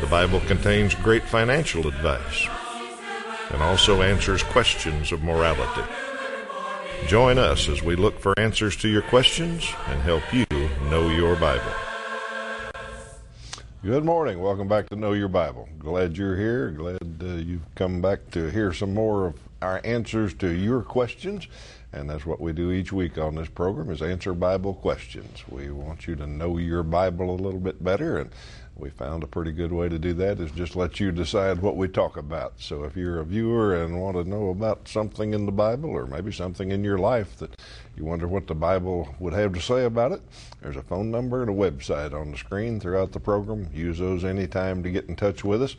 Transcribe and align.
The 0.00 0.06
Bible 0.06 0.38
contains 0.46 0.94
great 0.94 1.24
financial 1.24 1.88
advice 1.88 2.46
and 3.50 3.60
also 3.60 4.00
answers 4.00 4.44
questions 4.44 5.10
of 5.10 5.24
morality. 5.24 5.82
Join 7.08 7.36
us 7.36 7.68
as 7.68 7.82
we 7.82 7.96
look 7.96 8.20
for 8.20 8.32
answers 8.38 8.76
to 8.76 8.88
your 8.88 9.02
questions 9.02 9.68
and 9.88 10.00
help 10.02 10.22
you 10.32 10.46
know 10.88 11.08
your 11.08 11.34
Bible. 11.34 11.72
Good 13.82 14.04
morning. 14.04 14.40
Welcome 14.40 14.68
back 14.68 14.88
to 14.90 14.96
Know 14.96 15.14
Your 15.14 15.28
Bible. 15.28 15.68
Glad 15.80 16.16
you're 16.16 16.36
here. 16.36 16.70
Glad 16.70 17.20
uh, 17.20 17.26
you've 17.26 17.74
come 17.74 18.00
back 18.00 18.30
to 18.32 18.50
hear 18.50 18.72
some 18.72 18.94
more 18.94 19.26
of 19.26 19.34
our 19.62 19.80
answers 19.82 20.32
to 20.34 20.48
your 20.48 20.82
questions. 20.82 21.48
And 21.92 22.10
that's 22.10 22.26
what 22.26 22.40
we 22.40 22.52
do 22.52 22.70
each 22.70 22.92
week 22.92 23.16
on 23.18 23.34
this 23.34 23.48
program 23.48 23.90
is 23.90 24.02
answer 24.02 24.34
Bible 24.34 24.74
questions. 24.74 25.42
We 25.48 25.70
want 25.70 26.06
you 26.06 26.16
to 26.16 26.26
know 26.26 26.58
your 26.58 26.82
Bible 26.82 27.30
a 27.30 27.40
little 27.40 27.60
bit 27.60 27.82
better 27.82 28.18
and 28.18 28.30
we 28.78 28.90
found 28.90 29.24
a 29.24 29.26
pretty 29.26 29.50
good 29.50 29.72
way 29.72 29.88
to 29.88 29.98
do 29.98 30.12
that 30.14 30.38
is 30.38 30.52
just 30.52 30.76
let 30.76 31.00
you 31.00 31.10
decide 31.10 31.60
what 31.60 31.76
we 31.76 31.88
talk 31.88 32.16
about. 32.16 32.52
So 32.58 32.84
if 32.84 32.96
you're 32.96 33.18
a 33.18 33.24
viewer 33.24 33.82
and 33.82 34.00
want 34.00 34.16
to 34.16 34.28
know 34.28 34.50
about 34.50 34.86
something 34.86 35.34
in 35.34 35.46
the 35.46 35.52
Bible 35.52 35.90
or 35.90 36.06
maybe 36.06 36.30
something 36.30 36.70
in 36.70 36.84
your 36.84 36.98
life 36.98 37.36
that 37.38 37.60
you 37.96 38.04
wonder 38.04 38.28
what 38.28 38.46
the 38.46 38.54
Bible 38.54 39.14
would 39.18 39.32
have 39.32 39.52
to 39.54 39.60
say 39.60 39.84
about 39.84 40.12
it, 40.12 40.22
there's 40.62 40.76
a 40.76 40.82
phone 40.82 41.10
number 41.10 41.42
and 41.42 41.50
a 41.50 41.54
website 41.54 42.14
on 42.14 42.30
the 42.30 42.38
screen 42.38 42.78
throughout 42.78 43.10
the 43.10 43.20
program. 43.20 43.68
Use 43.74 43.98
those 43.98 44.24
anytime 44.24 44.82
to 44.84 44.90
get 44.90 45.08
in 45.08 45.16
touch 45.16 45.42
with 45.42 45.62
us 45.62 45.74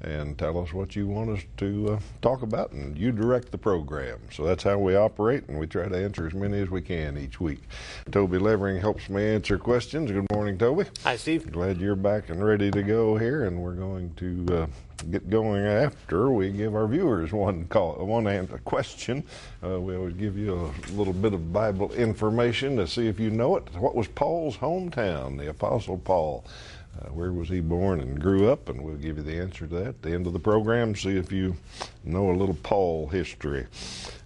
and 0.00 0.36
tell 0.38 0.58
us 0.58 0.72
what 0.72 0.94
you 0.94 1.06
want 1.06 1.30
us 1.30 1.40
to 1.56 1.94
uh, 1.94 2.00
talk 2.20 2.42
about, 2.42 2.72
and 2.72 2.96
you 2.98 3.12
direct 3.12 3.50
the 3.50 3.58
program. 3.58 4.18
So 4.30 4.44
that's 4.44 4.62
how 4.62 4.78
we 4.78 4.94
operate, 4.94 5.48
and 5.48 5.58
we 5.58 5.66
try 5.66 5.88
to 5.88 5.96
answer 5.96 6.26
as 6.26 6.34
many 6.34 6.60
as 6.60 6.70
we 6.70 6.82
can 6.82 7.16
each 7.16 7.40
week. 7.40 7.62
Toby 8.10 8.38
Levering 8.38 8.80
helps 8.80 9.08
me 9.08 9.24
answer 9.24 9.58
questions. 9.58 10.10
Good 10.10 10.26
morning, 10.32 10.58
Toby. 10.58 10.84
Hi, 11.04 11.16
Steve. 11.16 11.50
Glad 11.50 11.80
you're 11.80 11.96
back 11.96 12.28
and 12.28 12.44
ready 12.44 12.70
to 12.70 12.82
go 12.82 13.16
here, 13.16 13.44
and 13.44 13.62
we're 13.62 13.74
going 13.74 14.12
to 14.16 14.62
uh, 14.62 14.66
get 15.10 15.28
going 15.30 15.64
after 15.64 16.30
we 16.30 16.50
give 16.50 16.74
our 16.74 16.86
viewers 16.86 17.32
one 17.32 17.66
call, 17.68 17.94
one 18.04 18.26
answer, 18.26 18.58
question. 18.64 19.24
Uh, 19.64 19.80
we 19.80 19.96
always 19.96 20.14
give 20.14 20.36
you 20.36 20.54
a 20.54 20.92
little 20.92 21.12
bit 21.12 21.32
of 21.32 21.52
Bible 21.52 21.92
information 21.92 22.76
to 22.76 22.86
see 22.86 23.06
if 23.06 23.20
you 23.20 23.30
know 23.30 23.56
it. 23.56 23.64
What 23.74 23.94
was 23.94 24.08
Paul's 24.08 24.56
hometown, 24.56 25.38
the 25.38 25.50
Apostle 25.50 25.98
Paul? 25.98 26.44
Uh, 26.98 27.10
where 27.10 27.30
was 27.30 27.48
he 27.48 27.60
born 27.60 28.00
and 28.00 28.20
grew 28.20 28.50
up? 28.50 28.68
And 28.70 28.82
we'll 28.82 28.96
give 28.96 29.18
you 29.18 29.22
the 29.22 29.38
answer 29.38 29.66
to 29.66 29.74
that 29.74 29.86
at 29.86 30.02
the 30.02 30.12
end 30.12 30.26
of 30.26 30.32
the 30.32 30.38
program. 30.38 30.94
See 30.94 31.16
if 31.16 31.30
you 31.30 31.56
know 32.04 32.30
a 32.30 32.32
little 32.32 32.56
Paul 32.62 33.08
history. 33.08 33.66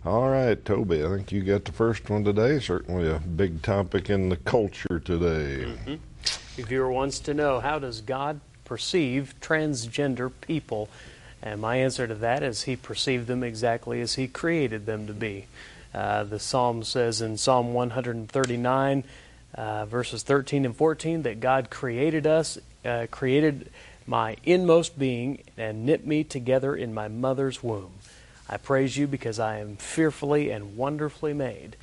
All 0.04 0.28
right, 0.28 0.62
Toby, 0.64 1.04
I 1.04 1.08
think 1.08 1.32
you 1.32 1.42
got 1.42 1.64
the 1.64 1.72
first 1.72 2.08
one 2.08 2.22
today. 2.22 2.60
Certainly 2.60 3.10
a 3.10 3.18
big 3.18 3.62
topic 3.62 4.08
in 4.08 4.28
the 4.28 4.36
culture 4.36 5.00
today. 5.00 5.66
Mm-hmm. 5.66 6.62
Viewer 6.62 6.92
wants 6.92 7.18
to 7.20 7.34
know 7.34 7.58
how 7.58 7.78
does 7.78 8.00
God 8.02 8.40
perceive 8.70 9.34
transgender 9.40 10.30
people? 10.40 10.88
And 11.42 11.60
my 11.60 11.78
answer 11.78 12.06
to 12.06 12.14
that 12.14 12.44
is 12.44 12.62
he 12.62 12.76
perceived 12.76 13.26
them 13.26 13.42
exactly 13.42 14.00
as 14.00 14.14
he 14.14 14.28
created 14.28 14.86
them 14.86 15.08
to 15.08 15.12
be. 15.12 15.46
Uh, 15.92 16.22
the 16.22 16.38
psalm 16.38 16.84
says 16.84 17.20
in 17.20 17.36
Psalm 17.36 17.74
139, 17.74 19.02
uh, 19.56 19.86
verses 19.86 20.22
13 20.22 20.64
and 20.64 20.76
14 20.76 21.22
that 21.22 21.40
God 21.40 21.68
created 21.68 22.28
us, 22.28 22.58
uh, 22.84 23.08
created 23.10 23.72
my 24.06 24.36
inmost 24.44 24.96
being, 24.96 25.42
and 25.56 25.84
knit 25.84 26.06
me 26.06 26.22
together 26.22 26.76
in 26.76 26.94
my 26.94 27.08
mother's 27.08 27.64
womb. 27.64 27.90
I 28.48 28.56
praise 28.56 28.96
you 28.96 29.08
because 29.08 29.40
I 29.40 29.58
am 29.58 29.74
fearfully 29.78 30.50
and 30.50 30.76
wonderfully 30.76 31.32
made. 31.32 31.74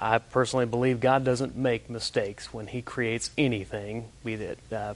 I 0.00 0.18
personally 0.18 0.66
believe 0.66 0.98
God 0.98 1.24
doesn't 1.24 1.54
make 1.54 1.88
mistakes 1.88 2.52
when 2.52 2.66
He 2.66 2.82
creates 2.82 3.30
anything, 3.38 4.08
be 4.24 4.34
that 4.34 4.72
uh, 4.72 4.94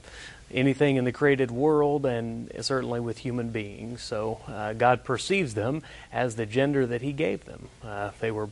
anything 0.52 0.96
in 0.96 1.04
the 1.04 1.12
created 1.12 1.50
world 1.50 2.06
and 2.06 2.50
certainly 2.60 3.00
with 3.00 3.18
human 3.18 3.50
beings. 3.50 4.02
So 4.02 4.40
uh, 4.46 4.72
God 4.72 5.04
perceives 5.04 5.54
them 5.54 5.82
as 6.12 6.36
the 6.36 6.46
gender 6.46 6.86
that 6.86 7.02
He 7.02 7.12
gave 7.12 7.44
them. 7.44 7.68
Uh, 7.84 8.10
they 8.20 8.30
were 8.30 8.48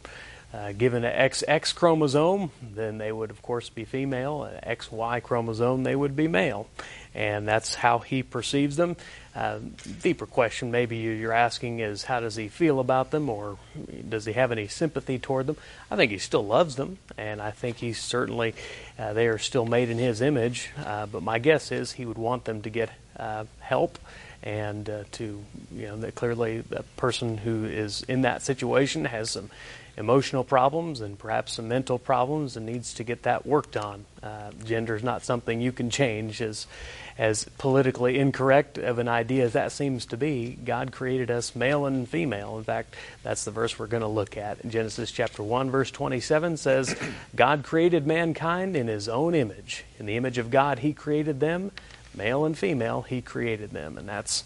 uh, 0.54 0.72
given 0.72 1.04
an 1.04 1.30
XX 1.30 1.74
chromosome, 1.74 2.50
then 2.62 2.98
they 2.98 3.12
would, 3.12 3.30
of 3.30 3.42
course, 3.42 3.68
be 3.68 3.84
female. 3.84 4.44
An 4.44 4.76
XY 4.76 5.22
chromosome, 5.22 5.82
they 5.82 5.96
would 5.96 6.14
be 6.14 6.28
male. 6.28 6.68
And 7.14 7.48
that's 7.48 7.74
how 7.74 7.98
he 7.98 8.22
perceives 8.22 8.76
them. 8.76 8.96
Uh, 9.34 9.58
deeper 10.02 10.24
question 10.24 10.70
maybe 10.70 10.96
you're 10.96 11.32
asking 11.32 11.80
is 11.80 12.04
how 12.04 12.20
does 12.20 12.36
he 12.36 12.48
feel 12.48 12.80
about 12.80 13.10
them 13.10 13.28
or 13.28 13.58
does 14.08 14.24
he 14.24 14.32
have 14.32 14.52
any 14.52 14.66
sympathy 14.66 15.18
toward 15.18 15.46
them? 15.46 15.56
I 15.90 15.96
think 15.96 16.10
he 16.10 16.18
still 16.18 16.46
loves 16.46 16.76
them, 16.76 16.98
and 17.18 17.42
I 17.42 17.50
think 17.50 17.76
he's 17.76 18.00
certainly, 18.00 18.54
uh, 18.98 19.12
they 19.12 19.26
are 19.28 19.38
still 19.38 19.66
made 19.66 19.90
in 19.90 19.98
his 19.98 20.20
image. 20.20 20.70
Uh, 20.82 21.06
but 21.06 21.22
my 21.22 21.38
guess 21.38 21.70
is 21.72 21.92
he 21.92 22.06
would 22.06 22.18
want 22.18 22.44
them 22.44 22.62
to 22.62 22.70
get 22.70 22.90
uh, 23.18 23.44
help 23.60 23.98
and 24.42 24.88
uh, 24.88 25.04
to, 25.12 25.42
you 25.74 25.86
know, 25.86 25.96
that 25.98 26.14
clearly 26.14 26.62
a 26.70 26.82
person 26.96 27.38
who 27.38 27.64
is 27.64 28.02
in 28.04 28.22
that 28.22 28.42
situation 28.42 29.06
has 29.06 29.30
some 29.30 29.50
emotional 29.96 30.44
problems 30.44 31.00
and 31.00 31.18
perhaps 31.18 31.54
some 31.54 31.68
mental 31.68 31.98
problems 31.98 32.56
and 32.56 32.66
needs 32.66 32.94
to 32.94 33.04
get 33.04 33.22
that 33.22 33.46
worked 33.46 33.76
on. 33.76 34.04
Uh, 34.22 34.50
gender 34.64 34.94
is 34.94 35.02
not 35.02 35.24
something 35.24 35.60
you 35.60 35.72
can 35.72 35.90
change 35.90 36.42
as 36.42 36.66
as 37.18 37.44
politically 37.56 38.18
incorrect 38.18 38.76
of 38.76 38.98
an 38.98 39.08
idea 39.08 39.44
as 39.44 39.54
that 39.54 39.72
seems 39.72 40.04
to 40.06 40.16
be. 40.18 40.58
God 40.64 40.92
created 40.92 41.30
us 41.30 41.56
male 41.56 41.86
and 41.86 42.06
female. 42.06 42.58
In 42.58 42.64
fact, 42.64 42.94
that's 43.22 43.44
the 43.44 43.50
verse 43.50 43.78
we're 43.78 43.86
going 43.86 44.02
to 44.02 44.06
look 44.06 44.36
at. 44.36 44.66
Genesis 44.68 45.10
chapter 45.10 45.42
1 45.42 45.70
verse 45.70 45.90
27 45.90 46.58
says, 46.58 46.94
God 47.34 47.62
created 47.62 48.06
mankind 48.06 48.76
in 48.76 48.86
his 48.86 49.08
own 49.08 49.34
image. 49.34 49.84
In 49.98 50.04
the 50.04 50.16
image 50.16 50.36
of 50.36 50.50
God 50.50 50.80
he 50.80 50.92
created 50.92 51.40
them, 51.40 51.72
male 52.14 52.44
and 52.44 52.56
female 52.56 53.02
he 53.02 53.22
created 53.22 53.70
them. 53.70 53.96
And 53.96 54.06
that's 54.06 54.44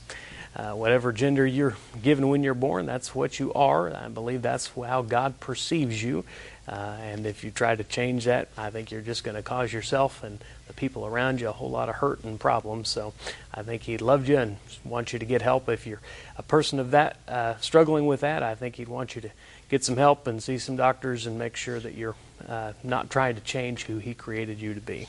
uh, 0.57 0.73
whatever 0.73 1.13
gender 1.13 1.47
you're 1.47 1.77
given 2.03 2.29
when 2.29 2.43
you're 2.43 2.55
born, 2.55 2.87
that's 2.87 3.15
what 3.15 3.39
you 3.39 3.53
are. 3.53 3.95
I 3.95 4.09
believe 4.09 4.43
that's 4.43 4.69
how 4.69 5.03
God 5.03 5.39
perceives 5.41 6.03
you. 6.03 6.25
Uh, 6.69 6.97
and 7.03 7.27
if 7.27 7.43
you 7.43 7.51
try 7.51 7.75
to 7.75 7.83
change 7.85 8.27
that, 8.27 8.49
I 8.57 8.71
think 8.71 8.91
you're 8.91 9.01
just 9.01 9.25
going 9.25 9.37
to 9.37 9.43
cause 9.43 9.73
yourself 9.73 10.23
and 10.23 10.39
the 10.69 10.73
people 10.73 11.05
around 11.05 11.41
you 11.41 11.49
a 11.49 11.53
whole 11.53 11.71
lot 11.71 11.89
of 11.89 11.97
hurt 11.97 12.23
and 12.23 12.39
problems. 12.39 12.89
So 12.89 13.13
I 13.53 13.63
think 13.63 13.83
He 13.83 13.99
loved 13.99 14.29
you 14.29 14.39
and 14.39 14.57
wants 14.85 15.13
you 15.13 15.19
to 15.19 15.25
get 15.25 15.43
help. 15.43 15.69
If 15.69 15.87
you're 15.87 16.01
a 16.37 16.43
person 16.43 16.79
of 16.79 16.93
that, 16.93 17.19
uh, 17.27 17.57
struggling 17.57 18.07
with 18.07 18.21
that, 18.21 18.43
I 18.43 18.55
think 18.55 18.77
He'd 18.77 18.89
want 18.89 19.17
you 19.17 19.23
to 19.23 19.31
get 19.69 19.85
some 19.85 19.97
help 19.97 20.27
and 20.27 20.43
see 20.43 20.59
some 20.59 20.77
doctors 20.77 21.27
and 21.27 21.39
make 21.39 21.57
sure 21.57 21.81
that 21.81 21.95
you're 21.95 22.17
uh, 22.49 22.73
not 22.85 23.11
trying 23.11 23.35
to 23.35 23.41
change 23.41 23.85
who 23.85 23.99
He 23.99 24.15
created 24.15 24.61
you 24.61 24.75
to 24.75 24.81
be. 24.81 25.09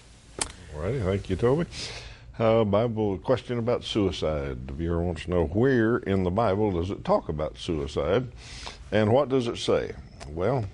All 0.75 0.81
right. 0.81 1.00
Thank 1.02 1.29
you, 1.29 1.35
Toby. 1.35 1.66
Uh, 2.41 2.63
Bible 2.63 3.19
question 3.19 3.59
about 3.59 3.84
suicide. 3.84 4.66
The 4.68 4.74
viewer 4.74 5.03
wants 5.03 5.25
to 5.25 5.29
know 5.29 5.46
where 5.46 5.97
in 5.97 6.24
the 6.24 6.31
Bible 6.31 6.72
does 6.72 6.90
it 6.90 7.06
talk 7.06 7.29
about 7.29 7.56
suicide, 7.56 8.31
and 8.91 9.13
what 9.13 9.29
does 9.29 9.47
it 9.47 9.59
say? 9.59 9.94
Well, 10.28 10.66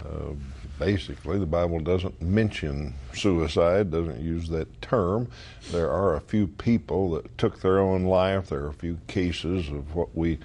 uh, 0.00 0.32
basically, 0.78 1.38
the 1.38 1.44
Bible 1.44 1.80
doesn't 1.80 2.22
mention 2.22 2.94
suicide, 3.12 3.90
doesn't 3.90 4.20
use 4.20 4.48
that 4.48 4.80
term. 4.80 5.28
There 5.70 5.90
are 5.90 6.16
a 6.16 6.20
few 6.22 6.46
people 6.46 7.10
that 7.10 7.36
took 7.36 7.60
their 7.60 7.78
own 7.78 8.04
life. 8.04 8.48
There 8.48 8.60
are 8.60 8.68
a 8.68 8.72
few 8.72 8.98
cases 9.06 9.68
of 9.68 9.94
what 9.94 10.16
we 10.16 10.38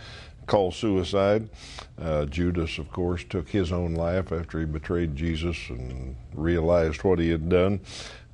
call 0.47 0.73
suicide. 0.73 1.47
Uh, 1.97 2.25
Judas, 2.25 2.77
of 2.77 2.91
course, 2.91 3.23
took 3.23 3.47
his 3.47 3.71
own 3.71 3.95
life 3.95 4.33
after 4.33 4.59
he 4.59 4.65
betrayed 4.65 5.15
Jesus 5.15 5.69
and 5.69 6.17
realized 6.33 7.05
what 7.05 7.19
he 7.19 7.29
had 7.29 7.47
done. 7.47 7.79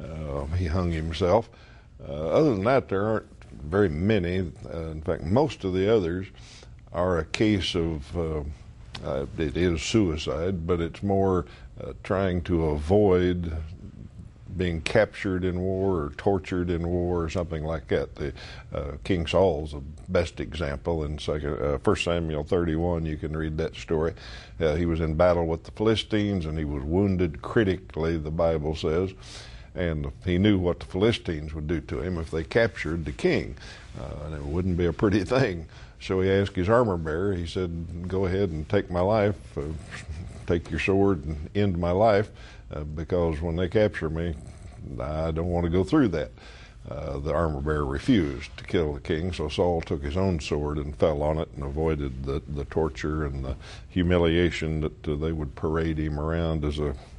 Uh, 0.03 0.45
he 0.57 0.65
hung 0.65 0.91
himself. 0.91 1.47
Uh, 2.01 2.11
other 2.11 2.53
than 2.53 2.63
that, 2.63 2.89
there 2.89 3.05
aren't 3.05 3.27
very 3.63 3.89
many. 3.89 4.51
Uh, 4.73 4.87
in 4.87 5.01
fact, 5.01 5.23
most 5.23 5.63
of 5.63 5.73
the 5.73 5.93
others 5.93 6.27
are 6.91 7.19
a 7.19 7.25
case 7.25 7.75
of 7.75 8.17
uh, 8.17 8.43
uh 9.03 9.25
it 9.37 9.57
is 9.57 9.81
suicide, 9.81 10.67
but 10.67 10.79
it's 10.79 11.01
more 11.01 11.45
uh, 11.81 11.93
trying 12.03 12.41
to 12.41 12.65
avoid 12.65 13.55
being 14.55 14.79
captured 14.81 15.43
in 15.43 15.59
war 15.59 16.03
or 16.03 16.09
tortured 16.15 16.69
in 16.69 16.87
war 16.87 17.23
or 17.23 17.29
something 17.29 17.63
like 17.63 17.87
that. 17.87 18.13
The, 18.15 18.33
uh, 18.71 18.91
King 19.03 19.25
Saul's 19.25 19.71
the 19.71 19.81
best 20.09 20.39
example 20.39 21.05
in 21.05 21.17
second, 21.17 21.81
1 21.83 21.95
Samuel 21.95 22.43
31. 22.43 23.03
You 23.03 23.17
can 23.17 23.35
read 23.35 23.57
that 23.57 23.75
story. 23.75 24.13
He 24.59 24.85
was 24.85 25.01
in 25.01 25.15
battle 25.15 25.47
with 25.47 25.63
the 25.63 25.71
Philistines 25.71 26.45
and 26.45 26.55
he 26.55 26.65
was 26.65 26.83
wounded 26.83 27.41
critically, 27.41 28.17
the 28.17 28.29
Bible 28.29 28.75
says 28.75 29.15
and 29.75 30.11
he 30.25 30.37
knew 30.37 30.57
what 30.57 30.79
the 30.79 30.85
Philistines 30.85 31.53
would 31.53 31.67
do 31.67 31.81
to 31.81 32.01
him 32.01 32.17
if 32.17 32.31
they 32.31 32.43
captured 32.43 33.05
the 33.05 33.11
king. 33.11 33.55
Uh, 33.99 34.25
and 34.25 34.35
it 34.35 34.43
wouldn't 34.43 34.77
be 34.77 34.85
a 34.85 34.93
pretty 34.93 35.23
thing. 35.23 35.65
So 35.99 36.21
he 36.21 36.29
asked 36.29 36.55
his 36.55 36.69
armor 36.69 36.97
bearer, 36.97 37.33
he 37.33 37.47
said, 37.47 38.07
Go 38.07 38.25
ahead 38.25 38.49
and 38.49 38.67
take 38.67 38.91
my 38.91 38.99
life, 38.99 39.35
uh, 39.57 39.61
take 40.47 40.69
your 40.69 40.79
sword 40.79 41.25
and 41.25 41.49
end 41.55 41.77
my 41.77 41.91
life, 41.91 42.29
uh, 42.73 42.83
because 42.83 43.41
when 43.41 43.55
they 43.55 43.69
capture 43.69 44.09
me, 44.09 44.35
I 44.99 45.31
don't 45.31 45.49
want 45.49 45.63
to 45.65 45.69
go 45.69 45.83
through 45.83 46.09
that. 46.09 46.31
Uh, 46.89 47.17
the 47.19 47.33
armor 47.33 47.61
bearer 47.61 47.85
refused 47.85 48.55
to 48.57 48.65
kill 48.65 48.93
the 48.93 48.99
king, 48.99 49.31
so 49.31 49.47
Saul 49.47 49.79
took 49.79 50.03
his 50.03 50.17
own 50.17 50.41
sword 50.41 50.77
and 50.77 50.93
fell 50.97 51.23
on 51.23 51.37
it 51.37 51.47
and 51.55 51.63
avoided 51.63 52.25
the, 52.25 52.41
the 52.45 52.65
torture 52.65 53.25
and 53.25 53.45
the 53.45 53.55
humiliation 53.87 54.81
that 54.81 55.07
uh, 55.07 55.15
they 55.15 55.31
would 55.31 55.55
parade 55.55 55.97
him 55.97 56.19
around 56.19 56.65
as 56.65 56.79
a, 56.79 56.89
a, 56.89 57.12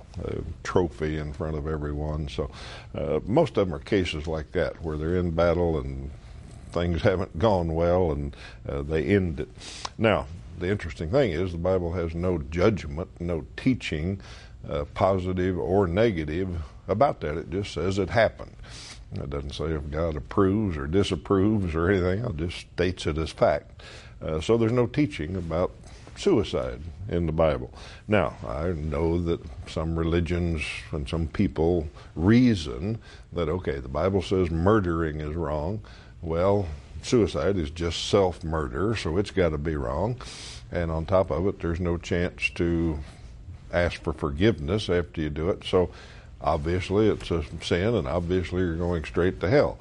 trophy 0.63 1.19
in 1.19 1.33
front 1.33 1.57
of 1.57 1.67
everyone. 1.67 2.29
So 2.29 2.51
uh, 2.95 3.21
most 3.27 3.57
of 3.57 3.69
them 3.69 3.75
are 3.75 3.81
cases 3.81 4.27
like 4.27 4.53
that 4.53 4.83
where 4.83 4.97
they're 4.97 5.17
in 5.17 5.33
battle 5.33 5.79
and 5.79 6.11
things 6.71 7.03
haven't 7.03 7.39
gone 7.39 7.75
well 7.75 8.13
and 8.13 8.37
uh, 8.69 8.83
they 8.83 9.05
end 9.05 9.41
it. 9.41 9.49
Now, 9.99 10.27
the 10.59 10.71
interesting 10.71 11.11
thing 11.11 11.33
is 11.33 11.53
the 11.53 11.59
Bible 11.59 11.93
has 11.93 12.15
no 12.15 12.39
judgment, 12.39 13.09
no 13.21 13.45
teaching, 13.57 14.21
uh, 14.69 14.85
positive 14.95 15.59
or 15.59 15.87
negative, 15.87 16.63
about 16.87 17.21
that. 17.21 17.37
It 17.37 17.51
just 17.51 17.73
says 17.73 17.99
it 17.99 18.11
happened. 18.11 18.55
It 19.15 19.31
doesn't 19.31 19.55
say 19.55 19.67
if 19.67 19.91
God 19.91 20.17
approves 20.17 20.77
or 20.77 20.87
disapproves 20.87 21.75
or 21.75 21.91
anything. 21.91 22.25
It 22.25 22.37
just 22.37 22.59
states 22.59 23.07
it 23.07 23.19
as 23.19 23.31
fact. 23.31 23.83
Uh, 24.21 24.41
so 24.41 24.57
there's 24.57 24.73
no 24.73 24.87
teaching 24.87 25.37
about 25.37 25.73
suicide 26.17 26.81
in 27.09 27.27
the 27.27 27.33
Bible. 27.33 27.73
Now, 28.09 28.37
I 28.47 28.69
know 28.69 29.21
that 29.23 29.41
some 29.69 29.99
religions 29.99 30.63
and 30.93 31.09
some 31.09 31.29
people 31.29 31.89
reason 32.15 32.99
that, 33.33 33.49
okay, 33.49 33.79
the 33.79 33.89
Bible 33.89 34.23
says 34.23 34.51
murdering 34.51 35.21
is 35.21 35.35
wrong. 35.35 35.81
Well, 36.23 36.67
suicide 37.03 37.57
is 37.57 37.71
just 37.71 38.09
self 38.09 38.43
murder, 38.45 38.97
so 38.97 39.19
it's 39.19 39.31
got 39.31 39.51
to 39.51 39.59
be 39.59 39.77
wrong. 39.77 40.21
And 40.73 40.91
on 40.91 41.07
top 41.07 41.31
of 41.31 41.47
it, 41.47 41.61
there's 41.61 41.81
no 41.81 41.97
chance 41.97 42.51
to 42.55 42.99
ask 43.73 44.03
for 44.03 44.13
forgiveness 44.13 44.89
after 44.89 45.21
you 45.21 45.31
do 45.31 45.51
it. 45.51 45.65
So 45.65 45.91
obviously 46.41 47.09
it's 47.09 47.31
a 47.31 47.45
sin, 47.63 47.95
and 47.95 48.09
obviously 48.09 48.61
you're 48.61 48.77
going 48.77 49.05
straight 49.05 49.41
to 49.41 49.49
hell. 49.49 49.79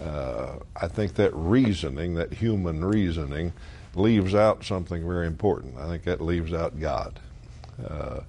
Uh, 0.00 0.58
I 0.76 0.88
think 0.88 1.14
that 1.14 1.32
reasoning, 1.34 2.14
that 2.14 2.32
human 2.32 2.84
reasoning, 2.84 3.52
leaves 3.94 4.34
out 4.34 4.64
something 4.64 5.06
very 5.06 5.26
important. 5.26 5.78
I 5.78 5.86
think 5.88 6.04
that 6.04 6.20
leaves 6.20 6.52
out 6.52 6.80
God. 6.80 7.20
Uh, 7.86 8.20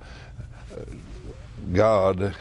God 1.71 2.35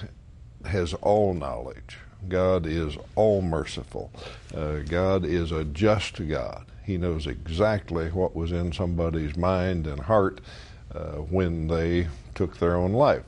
has 0.64 0.94
all 0.94 1.34
knowledge. 1.34 1.98
God 2.28 2.66
is 2.66 2.96
all 3.14 3.42
merciful. 3.42 4.10
Uh, 4.54 4.78
God 4.78 5.24
is 5.24 5.52
a 5.52 5.64
just 5.64 6.26
God. 6.28 6.66
He 6.84 6.96
knows 6.96 7.26
exactly 7.26 8.08
what 8.08 8.34
was 8.34 8.52
in 8.52 8.72
somebody's 8.72 9.36
mind 9.36 9.86
and 9.86 10.00
heart 10.00 10.40
uh, 10.94 11.16
when 11.16 11.68
they 11.68 12.08
took 12.34 12.58
their 12.58 12.76
own 12.76 12.92
life. 12.92 13.24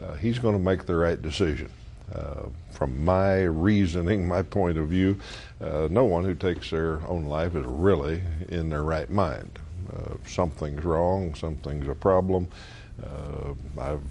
Uh, 0.00 0.14
he's 0.14 0.38
going 0.38 0.54
to 0.54 0.62
make 0.62 0.86
the 0.86 0.96
right 0.96 1.20
decision. 1.20 1.70
Uh, 2.14 2.48
from 2.70 3.04
my 3.04 3.42
reasoning, 3.42 4.28
my 4.28 4.40
point 4.42 4.78
of 4.78 4.88
view, 4.88 5.18
uh, 5.60 5.88
no 5.90 6.04
one 6.04 6.24
who 6.24 6.34
takes 6.34 6.70
their 6.70 7.00
own 7.08 7.24
life 7.24 7.56
is 7.56 7.66
really 7.66 8.22
in 8.48 8.68
their 8.68 8.84
right 8.84 9.10
mind. 9.10 9.58
Uh, 9.92 10.14
something's 10.26 10.84
wrong, 10.84 11.34
something's 11.34 11.88
a 11.88 11.94
problem. 11.94 12.46
Uh, 13.02 13.54
I've 13.80 14.02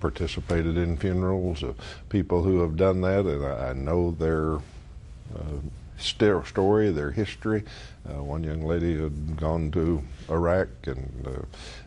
participated 0.00 0.76
in 0.76 0.96
funerals 0.96 1.62
of 1.62 1.76
people 2.08 2.42
who 2.42 2.60
have 2.60 2.76
done 2.76 3.00
that, 3.00 3.26
and 3.26 3.44
I, 3.44 3.70
I 3.70 3.72
know 3.72 4.12
their 4.12 4.56
uh, 4.56 5.58
story, 5.98 6.90
their 6.90 7.10
history. 7.10 7.64
One 8.04 8.44
young 8.44 8.62
lady 8.62 9.00
had 9.00 9.36
gone 9.36 9.70
to 9.72 10.02
Iraq 10.28 10.68
and 10.86 11.46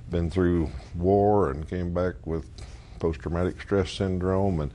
been 0.09 0.29
through 0.29 0.71
war 0.95 1.51
and 1.51 1.69
came 1.69 1.93
back 1.93 2.15
with 2.25 2.49
post-traumatic 2.99 3.61
stress 3.61 3.91
syndrome 3.91 4.59
and 4.59 4.71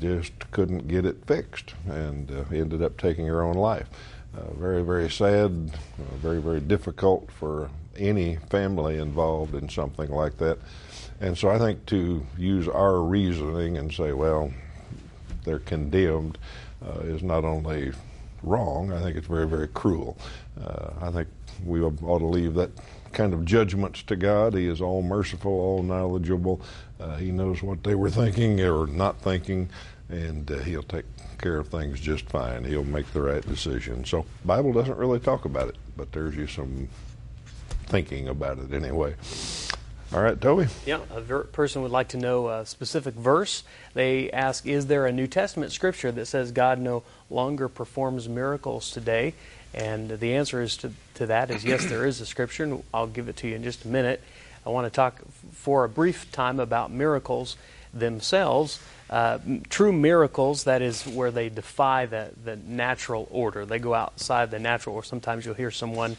just 0.00 0.32
couldn't 0.50 0.88
get 0.88 1.04
it 1.04 1.24
fixed 1.26 1.74
and 1.88 2.30
uh, 2.30 2.44
ended 2.52 2.82
up 2.82 2.96
taking 2.96 3.26
her 3.26 3.42
own 3.42 3.54
life. 3.54 3.88
Uh, 4.36 4.52
very, 4.54 4.82
very 4.82 5.08
sad, 5.08 5.70
uh, 5.98 6.16
very, 6.16 6.40
very 6.40 6.60
difficult 6.60 7.30
for 7.30 7.70
any 7.96 8.36
family 8.50 8.98
involved 8.98 9.54
in 9.54 9.68
something 9.68 10.10
like 10.10 10.36
that. 10.38 10.58
And 11.20 11.38
so 11.38 11.48
I 11.48 11.58
think 11.58 11.86
to 11.86 12.26
use 12.36 12.66
our 12.68 13.00
reasoning 13.00 13.78
and 13.78 13.92
say, 13.92 14.12
well, 14.12 14.52
they're 15.44 15.60
condemned 15.60 16.38
uh, 16.84 17.00
is 17.00 17.22
not 17.22 17.44
only 17.44 17.92
wrong, 18.42 18.92
I 18.92 19.00
think 19.00 19.16
it's 19.16 19.26
very, 19.26 19.46
very 19.46 19.68
cruel. 19.68 20.18
Uh, 20.60 20.90
I 21.00 21.10
think 21.10 21.28
we 21.64 21.80
ought 21.82 22.18
to 22.18 22.26
leave 22.26 22.54
that 22.54 22.70
kind 23.12 23.32
of 23.32 23.44
judgments 23.44 24.02
to 24.02 24.16
God. 24.16 24.54
He 24.54 24.66
is 24.66 24.80
all 24.80 25.02
merciful, 25.02 25.52
all 25.52 25.82
knowledgeable. 25.82 26.60
Uh, 27.04 27.16
he 27.16 27.30
knows 27.30 27.62
what 27.62 27.84
they 27.84 27.94
were 27.94 28.08
thinking 28.08 28.60
or 28.62 28.86
not 28.86 29.20
thinking, 29.20 29.68
and 30.08 30.50
uh, 30.50 30.56
He'll 30.58 30.82
take 30.82 31.04
care 31.36 31.58
of 31.58 31.68
things 31.68 32.00
just 32.00 32.24
fine. 32.30 32.64
He'll 32.64 32.82
make 32.82 33.12
the 33.12 33.20
right 33.20 33.46
decision. 33.46 34.06
So, 34.06 34.24
Bible 34.44 34.72
doesn't 34.72 34.96
really 34.96 35.20
talk 35.20 35.44
about 35.44 35.68
it, 35.68 35.76
but 35.98 36.12
there's 36.12 36.34
you 36.34 36.46
some 36.46 36.88
thinking 37.86 38.28
about 38.28 38.58
it 38.58 38.72
anyway. 38.72 39.16
All 40.14 40.22
right, 40.22 40.40
Toby. 40.40 40.68
Yeah, 40.86 41.00
a 41.10 41.20
ver- 41.20 41.44
person 41.44 41.82
would 41.82 41.90
like 41.90 42.08
to 42.08 42.16
know 42.16 42.48
a 42.48 42.64
specific 42.64 43.14
verse. 43.14 43.64
They 43.92 44.30
ask, 44.30 44.66
"Is 44.66 44.86
there 44.86 45.06
a 45.06 45.12
New 45.12 45.26
Testament 45.26 45.72
scripture 45.72 46.10
that 46.12 46.26
says 46.26 46.52
God 46.52 46.78
no 46.78 47.02
longer 47.28 47.68
performs 47.68 48.30
miracles 48.30 48.90
today?" 48.90 49.34
And 49.74 50.08
the 50.08 50.36
answer 50.36 50.62
is 50.62 50.76
to, 50.78 50.92
to 51.14 51.26
that 51.26 51.50
is 51.50 51.64
yes, 51.64 51.84
there 51.84 52.06
is 52.06 52.22
a 52.22 52.26
scripture, 52.26 52.64
and 52.64 52.82
I'll 52.94 53.08
give 53.08 53.28
it 53.28 53.36
to 53.38 53.48
you 53.48 53.56
in 53.56 53.62
just 53.62 53.84
a 53.84 53.88
minute. 53.88 54.22
I 54.64 54.70
want 54.70 54.86
to 54.86 54.90
talk 54.90 55.20
for 55.54 55.84
a 55.84 55.88
brief 55.88 56.30
time 56.32 56.60
about 56.60 56.90
miracles 56.90 57.56
themselves. 57.92 58.80
Uh, 59.10 59.38
true 59.68 59.92
miracles, 59.92 60.64
that 60.64 60.82
is 60.82 61.06
where 61.06 61.30
they 61.30 61.48
defy 61.48 62.06
the, 62.06 62.30
the 62.44 62.56
natural 62.56 63.28
order. 63.30 63.64
They 63.64 63.78
go 63.78 63.94
outside 63.94 64.50
the 64.50 64.58
natural, 64.58 64.96
or 64.96 65.04
sometimes 65.04 65.44
you'll 65.44 65.54
hear 65.54 65.70
someone, 65.70 66.16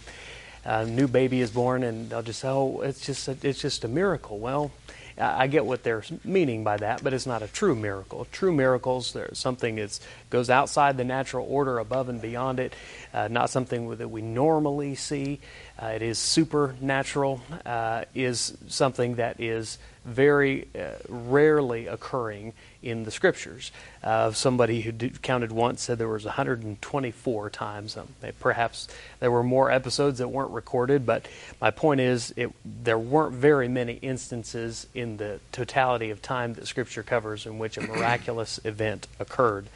a 0.64 0.86
new 0.86 1.08
baby 1.08 1.42
is 1.42 1.52
born, 1.52 1.84
and 1.84 2.10
they'll 2.10 2.22
just 2.22 2.40
say, 2.40 2.48
oh, 2.48 2.82
it's 2.82 3.06
just 3.06 3.28
a, 3.28 3.38
it's 3.42 3.60
just 3.60 3.84
a 3.84 3.88
miracle. 3.88 4.40
Well, 4.40 4.72
I 5.18 5.48
get 5.48 5.66
what 5.66 5.84
they're 5.84 6.04
meaning 6.26 6.64
by 6.64 6.78
that, 6.78 7.02
but 7.04 7.14
it's 7.14 7.26
not 7.26 7.42
a 7.42 7.48
true 7.48 7.76
miracle. 7.76 8.28
True 8.32 8.54
miracles, 8.54 9.14
there's 9.14 9.40
something 9.40 9.76
that 9.76 9.98
goes 10.30 10.50
outside 10.50 10.98
the 10.98 11.06
natural 11.06 11.48
order, 11.50 11.80
above 11.80 12.10
and 12.10 12.22
beyond 12.22 12.60
it, 12.60 12.74
uh, 13.14 13.30
not 13.30 13.50
something 13.50 13.96
that 13.96 14.10
we 14.10 14.22
normally 14.22 14.94
see. 14.96 15.40
Uh, 15.82 15.88
it 15.88 16.02
is 16.02 16.20
supernatural, 16.20 17.42
uh, 17.66 18.04
is 18.14 18.58
something 18.68 19.16
that 19.16 19.40
is 19.40 19.78
very 20.06 20.68
uh, 20.78 20.92
rarely 21.10 21.88
occurring 21.88 22.54
in 22.82 23.04
the 23.04 23.12
scriptures. 23.12 23.72
Uh, 24.04 24.32
somebody 24.32 24.82
who 24.82 24.92
counted 25.22 25.52
once 25.52 25.82
said 25.82 25.98
there 25.98 26.08
was 26.08 26.26
124 26.26 27.50
times. 27.50 27.98
Um, 27.98 28.08
perhaps 28.40 28.88
there 29.20 29.32
were 29.32 29.44
more 29.44 29.72
episodes 29.72 30.20
that 30.20 30.28
weren't 30.28 30.52
recorded, 30.52 31.06
but 31.06 31.28
my 31.60 31.72
point 31.72 32.00
is 32.00 32.34
it, 32.38 32.52
there 32.64 33.00
weren't 33.00 33.34
very 33.34 33.68
many 33.68 33.94
instances 33.94 34.86
in 34.94 35.18
the 35.18 35.40
totality 35.52 36.12
of 36.12 36.22
time 36.22 36.54
that 36.54 36.68
Scripture 36.68 37.04
covers 37.04 37.46
in 37.48 37.58
which 37.58 37.78
a 37.78 37.82
miraculous 37.88 38.60
event 38.64 39.08
occurred. 39.20 39.68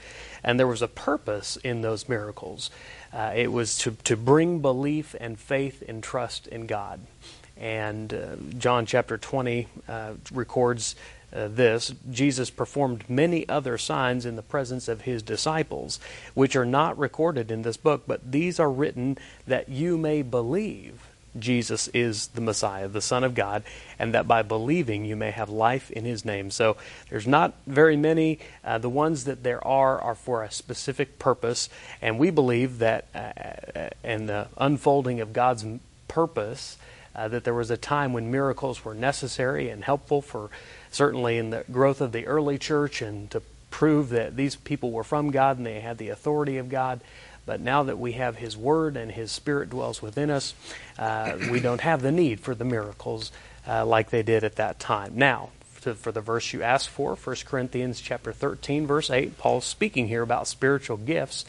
And 0.43 0.59
there 0.59 0.67
was 0.67 0.81
a 0.81 0.87
purpose 0.87 1.57
in 1.57 1.81
those 1.81 2.07
miracles. 2.07 2.69
Uh, 3.11 3.33
it 3.35 3.51
was 3.51 3.77
to, 3.79 3.91
to 4.03 4.15
bring 4.15 4.59
belief 4.59 5.15
and 5.19 5.37
faith 5.37 5.83
and 5.87 6.03
trust 6.03 6.47
in 6.47 6.67
God. 6.67 7.01
And 7.59 8.13
uh, 8.13 8.35
John 8.57 8.85
chapter 8.85 9.17
20 9.17 9.67
uh, 9.87 10.13
records 10.31 10.95
uh, 11.31 11.47
this 11.47 11.93
Jesus 12.09 12.49
performed 12.49 13.07
many 13.07 13.47
other 13.47 13.77
signs 13.77 14.25
in 14.25 14.35
the 14.35 14.41
presence 14.41 14.87
of 14.87 15.01
his 15.01 15.21
disciples, 15.21 15.99
which 16.33 16.55
are 16.55 16.65
not 16.65 16.97
recorded 16.97 17.51
in 17.51 17.61
this 17.61 17.77
book, 17.77 18.03
but 18.07 18.31
these 18.31 18.59
are 18.59 18.71
written 18.71 19.17
that 19.45 19.69
you 19.69 19.97
may 19.97 20.21
believe 20.21 21.09
Jesus 21.37 21.87
is 21.89 22.27
the 22.27 22.41
Messiah, 22.41 22.87
the 22.87 23.01
Son 23.01 23.23
of 23.23 23.35
God, 23.35 23.63
and 23.99 24.13
that 24.15 24.27
by 24.27 24.41
believing 24.41 25.05
you 25.05 25.15
may 25.15 25.29
have 25.29 25.49
life 25.49 25.91
in 25.91 26.03
his 26.03 26.25
name. 26.25 26.49
So 26.49 26.77
there's 27.09 27.27
not 27.27 27.53
very 27.67 27.95
many. 27.95 28.39
Uh, 28.63 28.79
the 28.79 28.89
ones 28.89 29.25
that 29.25 29.43
there 29.43 29.65
are 29.65 30.01
are 30.01 30.15
for 30.15 30.43
a 30.43 30.51
specific 30.51 31.19
purpose, 31.19 31.69
and 32.01 32.17
we 32.17 32.31
believe 32.31 32.79
that 32.79 33.05
uh, 33.13 33.17
uh 33.75 33.89
in 34.03 34.25
the 34.25 34.47
unfolding 34.57 35.19
of 35.19 35.33
God's 35.33 35.65
purpose, 36.07 36.77
uh, 37.19 37.27
that 37.27 37.43
there 37.43 37.53
was 37.53 37.69
a 37.69 37.75
time 37.75 38.13
when 38.13 38.31
miracles 38.31 38.85
were 38.85 38.93
necessary 38.93 39.69
and 39.69 39.83
helpful 39.83 40.21
for 40.21 40.49
certainly 40.89 41.37
in 41.37 41.49
the 41.49 41.65
growth 41.69 41.99
of 41.99 42.13
the 42.13 42.25
early 42.25 42.57
church 42.57 43.01
and 43.01 43.29
to 43.29 43.41
prove 43.69 44.09
that 44.09 44.37
these 44.37 44.55
people 44.55 44.91
were 44.91 45.03
from 45.03 45.29
God 45.29 45.57
and 45.57 45.65
they 45.65 45.81
had 45.81 45.97
the 45.97 46.09
authority 46.09 46.57
of 46.57 46.69
God. 46.69 47.01
But 47.45 47.59
now 47.59 47.83
that 47.83 47.99
we 47.99 48.13
have 48.13 48.37
His 48.37 48.55
Word 48.55 48.95
and 48.95 49.11
His 49.11 49.33
Spirit 49.33 49.69
dwells 49.69 50.01
within 50.01 50.29
us, 50.29 50.53
uh, 50.97 51.37
we 51.51 51.59
don't 51.59 51.81
have 51.81 52.01
the 52.01 52.11
need 52.11 52.39
for 52.39 52.55
the 52.55 52.63
miracles 52.63 53.33
uh, 53.67 53.85
like 53.85 54.11
they 54.11 54.23
did 54.23 54.45
at 54.45 54.55
that 54.55 54.79
time. 54.79 55.13
Now, 55.15 55.49
to, 55.81 55.95
for 55.95 56.13
the 56.13 56.21
verse 56.21 56.53
you 56.53 56.63
asked 56.63 56.89
for, 56.89 57.15
1 57.15 57.35
Corinthians 57.45 57.99
chapter 57.99 58.31
13, 58.31 58.87
verse 58.87 59.09
8, 59.09 59.37
Paul's 59.37 59.65
speaking 59.65 60.07
here 60.07 60.21
about 60.21 60.47
spiritual 60.47 60.97
gifts. 60.97 61.43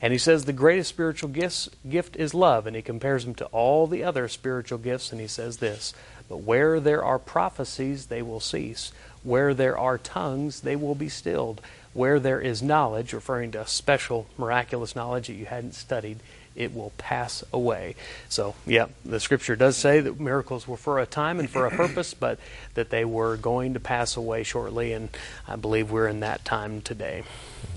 And 0.00 0.12
he 0.12 0.18
says 0.18 0.44
the 0.44 0.52
greatest 0.52 0.90
spiritual 0.90 1.28
gifts, 1.28 1.68
gift 1.88 2.16
is 2.16 2.32
love, 2.32 2.66
and 2.66 2.76
he 2.76 2.82
compares 2.82 3.24
them 3.24 3.34
to 3.36 3.46
all 3.46 3.86
the 3.86 4.04
other 4.04 4.28
spiritual 4.28 4.78
gifts, 4.78 5.10
and 5.10 5.20
he 5.20 5.26
says 5.26 5.56
this 5.56 5.92
But 6.28 6.38
where 6.38 6.78
there 6.78 7.04
are 7.04 7.18
prophecies, 7.18 8.06
they 8.06 8.22
will 8.22 8.40
cease. 8.40 8.92
Where 9.24 9.52
there 9.54 9.76
are 9.76 9.98
tongues, 9.98 10.60
they 10.60 10.76
will 10.76 10.94
be 10.94 11.08
stilled. 11.08 11.60
Where 11.94 12.20
there 12.20 12.40
is 12.40 12.62
knowledge, 12.62 13.12
referring 13.12 13.50
to 13.52 13.66
special 13.66 14.26
miraculous 14.36 14.94
knowledge 14.94 15.26
that 15.26 15.34
you 15.34 15.46
hadn't 15.46 15.74
studied, 15.74 16.20
it 16.54 16.74
will 16.74 16.92
pass 16.98 17.42
away. 17.52 17.96
So, 18.28 18.54
yeah, 18.66 18.86
the 19.04 19.20
scripture 19.20 19.56
does 19.56 19.76
say 19.76 20.00
that 20.00 20.20
miracles 20.20 20.68
were 20.68 20.76
for 20.76 20.98
a 20.98 21.06
time 21.06 21.40
and 21.40 21.48
for 21.48 21.66
a 21.66 21.70
purpose, 21.70 22.14
but 22.14 22.38
that 22.74 22.90
they 22.90 23.04
were 23.04 23.36
going 23.36 23.74
to 23.74 23.80
pass 23.80 24.16
away 24.16 24.42
shortly, 24.42 24.92
and 24.92 25.08
I 25.46 25.56
believe 25.56 25.90
we're 25.90 26.08
in 26.08 26.20
that 26.20 26.44
time 26.44 26.82
today. 26.82 27.22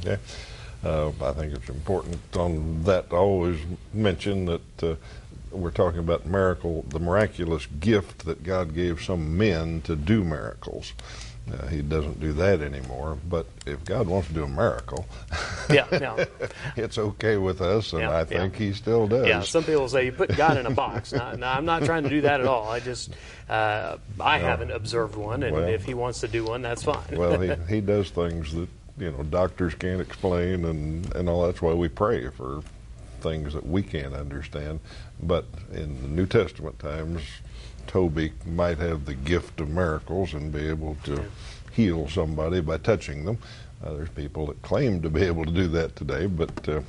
Yeah. 0.04 0.18
Uh, 0.84 1.10
I 1.22 1.32
think 1.34 1.54
it's 1.54 1.70
important 1.70 2.20
on 2.36 2.84
that 2.84 3.10
to 3.12 3.16
always 3.16 3.60
mention 3.94 4.46
that 4.46 4.84
uh, 4.84 4.96
we're 5.52 5.72
talking 5.72 6.00
about 6.00 6.26
miracle, 6.26 6.86
the 6.90 7.00
miraculous 7.00 7.68
gift 7.80 8.26
that 8.26 8.44
God 8.44 8.74
gave 8.74 9.02
some 9.02 9.38
men 9.38 9.82
to 9.82 9.96
do 9.96 10.24
miracles. 10.24 10.94
Uh, 11.52 11.68
he 11.68 11.82
doesn't 11.82 12.20
do 12.20 12.34
that 12.34 12.62
anymore. 12.62 13.18
But 13.28 13.48
if 13.66 13.84
God 13.84 14.08
wants 14.08 14.28
to 14.30 14.34
do 14.34 14.44
a 14.44 14.48
miracle, 14.48 15.06
yeah, 15.70 16.26
it's 16.76 16.98
okay 16.98 17.38
with 17.38 17.62
us, 17.62 17.94
and 17.94 18.04
Yeah, 18.04 18.18
I 18.18 18.26
think 18.26 18.54
yeah. 18.54 18.60
He 18.68 18.74
still 18.74 19.08
does. 19.08 19.28
Yeah, 19.28 19.42
some 19.42 19.64
people 19.64 19.90
say 19.90 20.06
you 20.06 20.12
put 20.12 20.36
God 20.38 20.58
in 20.58 20.66
a 20.66 20.72
box. 20.72 21.12
no, 21.14 21.34
now, 21.34 21.54
I'm 21.54 21.66
not 21.66 21.84
trying 21.84 22.04
to 22.04 22.10
do 22.10 22.22
that 22.22 22.42
at 22.42 22.48
all. 22.48 22.70
I 22.70 22.80
just, 22.80 23.10
uh, 23.50 23.98
I 24.20 24.38
haven't 24.38 24.72
observed 24.72 25.16
one, 25.16 25.44
and 25.44 25.56
Well- 25.56 25.68
if 25.68 25.84
he 25.84 25.94
wants 25.94 26.22
to 26.22 26.28
do 26.28 26.46
one, 26.46 26.62
that's 26.62 26.84
fine. 26.84 27.04
well, 27.12 27.40
he, 27.40 27.54
he 27.76 27.82
does 27.82 28.10
things 28.12 28.54
that 28.54 28.70
you 29.02 29.12
know 29.12 29.24
doctors 29.24 29.74
can't 29.74 30.00
explain, 30.00 30.64
and 30.66 31.14
and 31.16 31.28
all. 31.28 31.46
That's 31.46 31.62
why 31.62 31.74
we 31.74 31.90
pray 31.90 32.30
for 32.30 32.62
things 33.20 33.54
that 33.54 33.66
we 33.66 33.82
can't 33.82 34.14
understand. 34.14 34.80
But 35.22 35.46
in 35.72 36.02
the 36.02 36.08
New 36.08 36.28
Testament 36.28 36.78
times, 36.80 37.22
Toby 37.88 38.32
might 38.46 38.78
have 38.78 39.06
the 39.06 39.16
gift 39.16 39.60
of 39.60 39.70
miracles 39.70 40.34
and 40.34 40.54
be 40.54 40.68
able 40.68 40.98
to 41.04 41.26
heal 41.72 42.08
somebody 42.08 42.62
by 42.62 42.78
touching 42.78 43.26
them. 43.26 43.40
Uh, 43.84 43.94
there's 43.94 44.10
people 44.10 44.46
that 44.46 44.62
claim 44.62 45.02
to 45.02 45.10
be 45.10 45.24
able 45.24 45.46
to 45.46 45.52
do 45.52 45.68
that 45.68 45.96
today, 45.96 46.28
but 46.28 46.70
uh, 46.70 46.82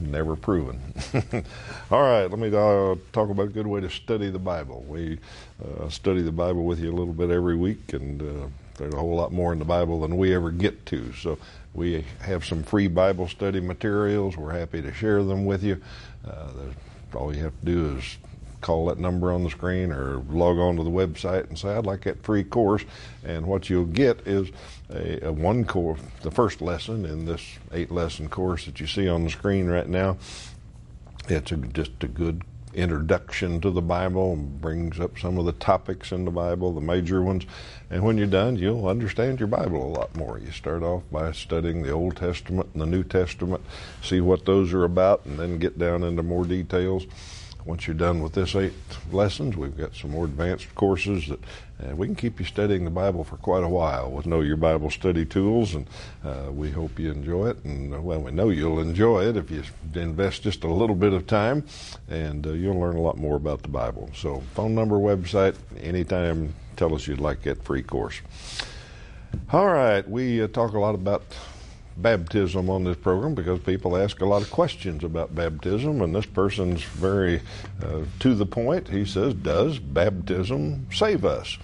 never 0.00 0.34
proven. 0.34 0.80
All 1.92 2.02
right, 2.02 2.26
let 2.26 2.38
me 2.38 2.48
uh, 2.48 2.96
talk 3.12 3.30
about 3.30 3.46
a 3.46 3.52
good 3.52 3.66
way 3.68 3.80
to 3.80 3.90
study 3.90 4.30
the 4.30 4.38
Bible. 4.40 4.84
We 4.88 5.20
uh, 5.64 5.88
study 5.88 6.22
the 6.22 6.32
Bible 6.32 6.64
with 6.64 6.80
you 6.80 6.90
a 6.90 6.96
little 6.96 7.14
bit 7.14 7.30
every 7.30 7.54
week, 7.54 7.92
and 7.92 8.20
uh, 8.20 8.46
there's 8.80 8.94
a 8.94 8.98
whole 8.98 9.14
lot 9.14 9.32
more 9.32 9.52
in 9.52 9.58
the 9.58 9.64
Bible 9.64 10.00
than 10.00 10.16
we 10.16 10.34
ever 10.34 10.50
get 10.50 10.86
to. 10.86 11.12
So 11.12 11.38
we 11.74 12.04
have 12.20 12.44
some 12.44 12.62
free 12.62 12.88
Bible 12.88 13.28
study 13.28 13.60
materials. 13.60 14.36
We're 14.36 14.58
happy 14.58 14.80
to 14.82 14.92
share 14.92 15.22
them 15.22 15.44
with 15.44 15.62
you. 15.62 15.80
Uh, 16.26 16.48
all 17.14 17.34
you 17.34 17.42
have 17.44 17.58
to 17.60 17.66
do 17.66 17.96
is 17.98 18.18
call 18.60 18.86
that 18.86 18.98
number 18.98 19.32
on 19.32 19.44
the 19.44 19.50
screen 19.50 19.90
or 19.92 20.18
log 20.28 20.58
on 20.58 20.76
to 20.76 20.82
the 20.82 20.90
website 20.90 21.48
and 21.48 21.58
say, 21.58 21.70
I'd 21.70 21.86
like 21.86 22.04
that 22.04 22.22
free 22.22 22.44
course. 22.44 22.84
And 23.24 23.46
what 23.46 23.70
you'll 23.70 23.84
get 23.84 24.26
is 24.26 24.50
a, 24.90 25.28
a 25.28 25.32
one 25.32 25.64
course, 25.64 26.00
the 26.22 26.30
first 26.30 26.60
lesson 26.60 27.04
in 27.04 27.24
this 27.24 27.42
eight 27.72 27.90
lesson 27.90 28.28
course 28.28 28.64
that 28.66 28.80
you 28.80 28.86
see 28.86 29.08
on 29.08 29.24
the 29.24 29.30
screen 29.30 29.66
right 29.66 29.88
now. 29.88 30.16
It's 31.28 31.52
a, 31.52 31.56
just 31.56 31.92
a 32.02 32.08
good 32.08 32.42
introduction 32.74 33.60
to 33.60 33.70
the 33.70 33.82
Bible 33.82 34.32
and 34.34 34.60
brings 34.60 35.00
up 35.00 35.18
some 35.18 35.38
of 35.38 35.46
the 35.46 35.52
topics 35.52 36.12
in 36.12 36.24
the 36.24 36.30
Bible, 36.30 36.72
the 36.72 36.80
major 36.80 37.22
ones. 37.22 37.44
And 37.90 38.02
when 38.02 38.16
you're 38.16 38.26
done, 38.26 38.56
you'll 38.56 38.86
understand 38.86 39.40
your 39.40 39.48
Bible 39.48 39.84
a 39.84 39.94
lot 39.98 40.14
more. 40.16 40.38
You 40.38 40.50
start 40.52 40.82
off 40.82 41.02
by 41.10 41.32
studying 41.32 41.82
the 41.82 41.90
Old 41.90 42.16
Testament 42.16 42.70
and 42.72 42.82
the 42.82 42.86
New 42.86 43.04
Testament, 43.04 43.62
see 44.02 44.20
what 44.20 44.44
those 44.44 44.72
are 44.72 44.84
about, 44.84 45.24
and 45.26 45.38
then 45.38 45.58
get 45.58 45.78
down 45.78 46.02
into 46.02 46.22
more 46.22 46.44
details. 46.44 47.06
Once 47.64 47.86
you're 47.86 47.94
done 47.94 48.22
with 48.22 48.32
this 48.32 48.54
eight 48.54 48.72
lessons, 49.12 49.56
we've 49.56 49.76
got 49.76 49.94
some 49.94 50.10
more 50.10 50.24
advanced 50.24 50.74
courses 50.74 51.28
that 51.28 51.40
uh, 51.82 51.94
we 51.94 52.06
can 52.06 52.14
keep 52.14 52.38
you 52.38 52.46
studying 52.46 52.84
the 52.84 52.90
Bible 52.90 53.24
for 53.24 53.36
quite 53.36 53.62
a 53.62 53.68
while 53.68 54.10
with 54.10 54.26
Know 54.26 54.40
Your 54.40 54.56
Bible 54.56 54.90
study 54.90 55.24
tools, 55.24 55.74
and 55.74 55.86
uh, 56.24 56.50
we 56.50 56.70
hope 56.70 56.98
you 56.98 57.10
enjoy 57.10 57.48
it. 57.50 57.64
And 57.64 57.94
uh, 57.94 58.00
well, 58.00 58.20
we 58.20 58.30
know 58.30 58.50
you'll 58.50 58.80
enjoy 58.80 59.28
it 59.28 59.36
if 59.36 59.50
you 59.50 59.62
invest 59.94 60.42
just 60.42 60.64
a 60.64 60.72
little 60.72 60.96
bit 60.96 61.12
of 61.12 61.26
time, 61.26 61.64
and 62.08 62.46
uh, 62.46 62.50
you'll 62.50 62.78
learn 62.78 62.96
a 62.96 63.02
lot 63.02 63.18
more 63.18 63.36
about 63.36 63.62
the 63.62 63.68
Bible. 63.68 64.10
So, 64.14 64.42
phone 64.54 64.74
number, 64.74 64.96
website, 64.96 65.56
anytime. 65.80 66.54
Tell 66.76 66.94
us 66.94 67.06
you'd 67.06 67.20
like 67.20 67.42
that 67.42 67.62
free 67.62 67.82
course. 67.82 68.20
All 69.52 69.66
right, 69.66 70.08
we 70.08 70.42
uh, 70.42 70.48
talk 70.48 70.72
a 70.72 70.78
lot 70.78 70.94
about 70.94 71.22
baptism 72.02 72.70
on 72.70 72.84
this 72.84 72.96
program 72.96 73.34
because 73.34 73.60
people 73.60 73.96
ask 73.96 74.20
a 74.20 74.26
lot 74.26 74.42
of 74.42 74.50
questions 74.50 75.04
about 75.04 75.34
baptism, 75.34 76.02
and 76.02 76.14
this 76.14 76.26
person's 76.26 76.82
very 76.82 77.40
uh, 77.82 78.02
to 78.20 78.34
the 78.34 78.46
point. 78.46 78.88
He 78.88 79.04
says, 79.04 79.34
Does 79.34 79.78
baptism 79.78 80.86
save 80.92 81.24
us? 81.24 81.58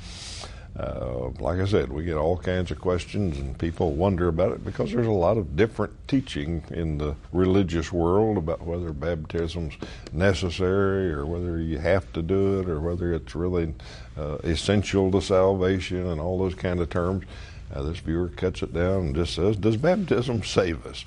Uh, 0.78 1.30
like 1.40 1.58
I 1.58 1.64
said, 1.64 1.90
we 1.90 2.04
get 2.04 2.16
all 2.16 2.36
kinds 2.36 2.70
of 2.70 2.78
questions, 2.78 3.38
and 3.38 3.58
people 3.58 3.92
wonder 3.92 4.28
about 4.28 4.52
it 4.52 4.62
because 4.62 4.92
there's 4.92 5.06
a 5.06 5.10
lot 5.10 5.38
of 5.38 5.56
different 5.56 5.94
teaching 6.06 6.62
in 6.70 6.98
the 6.98 7.16
religious 7.32 7.90
world 7.90 8.36
about 8.36 8.60
whether 8.60 8.92
baptism's 8.92 9.72
necessary 10.12 11.10
or 11.10 11.24
whether 11.24 11.58
you 11.58 11.78
have 11.78 12.12
to 12.12 12.20
do 12.20 12.60
it 12.60 12.68
or 12.68 12.80
whether 12.80 13.14
it's 13.14 13.34
really 13.34 13.72
uh, 14.18 14.36
essential 14.44 15.10
to 15.10 15.22
salvation 15.22 16.06
and 16.08 16.20
all 16.20 16.38
those 16.38 16.54
kind 16.54 16.78
of 16.80 16.90
terms. 16.90 17.24
Uh, 17.72 17.82
this 17.82 17.98
viewer 17.98 18.28
cuts 18.28 18.62
it 18.62 18.72
down 18.72 19.06
and 19.06 19.14
just 19.14 19.34
says, 19.34 19.56
Does 19.56 19.76
baptism 19.76 20.42
save 20.42 20.86
us? 20.86 21.04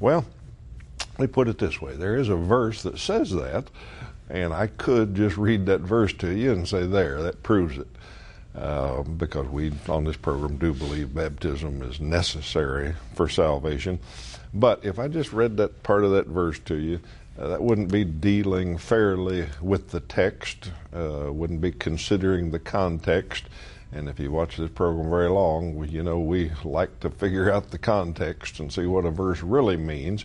Well, 0.00 0.24
let 1.18 1.20
me 1.20 1.26
put 1.26 1.48
it 1.48 1.58
this 1.58 1.80
way 1.80 1.94
there 1.94 2.16
is 2.16 2.28
a 2.28 2.36
verse 2.36 2.82
that 2.82 2.98
says 2.98 3.30
that, 3.32 3.64
and 4.30 4.52
I 4.52 4.68
could 4.68 5.14
just 5.14 5.36
read 5.36 5.66
that 5.66 5.80
verse 5.80 6.12
to 6.14 6.30
you 6.30 6.52
and 6.52 6.68
say, 6.68 6.86
There, 6.86 7.22
that 7.22 7.42
proves 7.42 7.78
it. 7.78 7.88
Uh, 8.54 9.02
because 9.02 9.46
we 9.46 9.72
on 9.88 10.02
this 10.02 10.16
program 10.16 10.56
do 10.56 10.72
believe 10.72 11.14
baptism 11.14 11.80
is 11.82 12.00
necessary 12.00 12.92
for 13.14 13.28
salvation. 13.28 14.00
But 14.52 14.84
if 14.84 14.98
I 14.98 15.06
just 15.06 15.32
read 15.32 15.56
that 15.58 15.82
part 15.82 16.02
of 16.02 16.10
that 16.12 16.26
verse 16.26 16.58
to 16.60 16.74
you, 16.74 17.00
uh, 17.38 17.48
that 17.48 17.62
wouldn't 17.62 17.92
be 17.92 18.04
dealing 18.04 18.76
fairly 18.76 19.46
with 19.60 19.90
the 19.90 20.00
text, 20.00 20.72
uh, 20.92 21.32
wouldn't 21.32 21.60
be 21.60 21.70
considering 21.70 22.50
the 22.50 22.58
context. 22.58 23.44
And 23.92 24.08
if 24.08 24.20
you 24.20 24.30
watch 24.30 24.56
this 24.56 24.70
program 24.70 25.08
very 25.08 25.30
long, 25.30 25.82
you 25.88 26.02
know 26.02 26.18
we 26.18 26.50
like 26.64 27.00
to 27.00 27.10
figure 27.10 27.50
out 27.50 27.70
the 27.70 27.78
context 27.78 28.60
and 28.60 28.72
see 28.72 28.86
what 28.86 29.04
a 29.04 29.10
verse 29.10 29.42
really 29.42 29.76
means. 29.76 30.24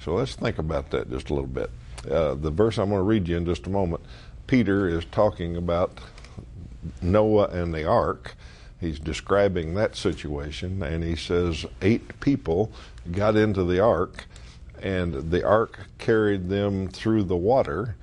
So 0.00 0.14
let's 0.14 0.34
think 0.34 0.58
about 0.58 0.90
that 0.90 1.10
just 1.10 1.30
a 1.30 1.34
little 1.34 1.48
bit. 1.48 1.70
Uh, 2.10 2.34
the 2.34 2.50
verse 2.50 2.78
I'm 2.78 2.88
going 2.88 2.98
to 2.98 3.02
read 3.02 3.28
you 3.28 3.36
in 3.36 3.44
just 3.44 3.66
a 3.66 3.70
moment, 3.70 4.02
Peter 4.46 4.88
is 4.88 5.04
talking 5.06 5.56
about 5.56 6.00
Noah 7.00 7.48
and 7.48 7.74
the 7.74 7.86
ark. 7.86 8.36
He's 8.80 8.98
describing 8.98 9.74
that 9.74 9.96
situation, 9.96 10.82
and 10.82 11.02
he 11.02 11.16
says 11.16 11.64
eight 11.80 12.20
people 12.20 12.72
got 13.10 13.36
into 13.36 13.64
the 13.64 13.80
ark, 13.80 14.26
and 14.82 15.30
the 15.30 15.42
ark 15.46 15.78
carried 15.98 16.48
them 16.48 16.88
through 16.88 17.24
the 17.24 17.36
water 17.36 17.96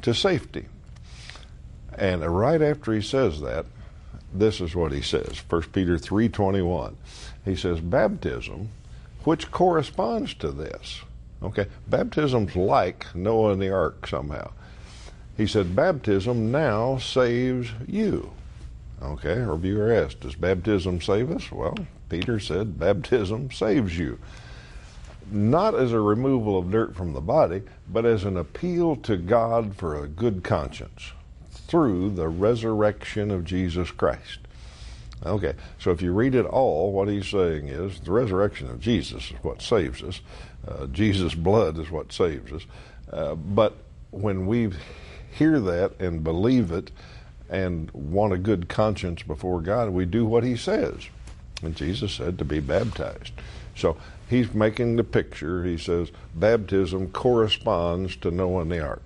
to 0.00 0.14
safety. 0.14 0.66
And 1.94 2.24
right 2.24 2.62
after 2.62 2.94
he 2.94 3.02
says 3.02 3.42
that, 3.42 3.66
this 4.34 4.60
is 4.60 4.74
what 4.74 4.92
he 4.92 5.02
says 5.02 5.42
1 5.48 5.62
peter 5.72 5.96
3.21 5.96 6.94
he 7.44 7.56
says 7.56 7.80
baptism 7.80 8.68
which 9.24 9.50
corresponds 9.50 10.34
to 10.34 10.50
this. 10.50 11.02
Okay 11.42 11.66
baptism's 11.88 12.56
like 12.56 13.14
noah 13.14 13.52
and 13.52 13.62
the 13.62 13.70
ark 13.70 14.06
somehow. 14.06 14.52
He 15.36 15.46
said 15.46 15.74
baptism 15.74 16.52
now 16.52 16.98
saves 16.98 17.70
you. 17.86 18.32
Okay 19.00 19.38
or 19.38 19.52
our 19.52 19.56
viewer 19.56 19.92
asked 19.92 20.20
does 20.20 20.34
baptism 20.34 21.00
save 21.00 21.30
us? 21.30 21.50
Well 21.50 21.76
peter 22.08 22.38
said 22.38 22.78
baptism 22.78 23.50
saves 23.50 23.98
you. 23.98 24.18
Not 25.30 25.74
as 25.74 25.92
a 25.92 26.00
removal 26.00 26.58
of 26.58 26.70
dirt 26.70 26.94
from 26.94 27.12
the 27.12 27.20
body 27.20 27.62
but 27.88 28.04
as 28.04 28.24
an 28.24 28.36
appeal 28.36 28.96
to 28.96 29.16
god 29.16 29.74
for 29.74 29.96
a 29.96 30.08
good 30.08 30.44
conscience 30.44 31.12
through 31.72 32.10
the 32.10 32.28
resurrection 32.28 33.30
of 33.30 33.46
Jesus 33.46 33.90
Christ. 33.90 34.40
Okay, 35.24 35.54
so 35.78 35.90
if 35.90 36.02
you 36.02 36.12
read 36.12 36.34
it 36.34 36.44
all, 36.44 36.92
what 36.92 37.08
he's 37.08 37.26
saying 37.26 37.68
is 37.68 37.98
the 38.00 38.12
resurrection 38.12 38.68
of 38.68 38.78
Jesus 38.78 39.30
is 39.30 39.36
what 39.40 39.62
saves 39.62 40.02
us. 40.02 40.20
Uh, 40.68 40.86
Jesus' 40.88 41.34
blood 41.34 41.78
is 41.78 41.90
what 41.90 42.12
saves 42.12 42.52
us. 42.52 42.66
Uh, 43.10 43.36
but 43.36 43.78
when 44.10 44.46
we 44.46 44.70
hear 45.30 45.58
that 45.60 45.98
and 45.98 46.22
believe 46.22 46.72
it 46.72 46.90
and 47.48 47.90
want 47.92 48.34
a 48.34 48.38
good 48.38 48.68
conscience 48.68 49.22
before 49.22 49.62
God, 49.62 49.88
we 49.88 50.04
do 50.04 50.26
what 50.26 50.44
he 50.44 50.58
says. 50.58 51.08
And 51.62 51.74
Jesus 51.74 52.12
said 52.12 52.36
to 52.36 52.44
be 52.44 52.60
baptized. 52.60 53.32
So 53.76 53.96
he's 54.28 54.52
making 54.52 54.96
the 54.96 55.04
picture. 55.04 55.64
He 55.64 55.78
says 55.78 56.10
baptism 56.34 57.12
corresponds 57.12 58.14
to 58.16 58.30
Noah 58.30 58.60
and 58.60 58.72
the 58.72 58.80
ark. 58.80 59.02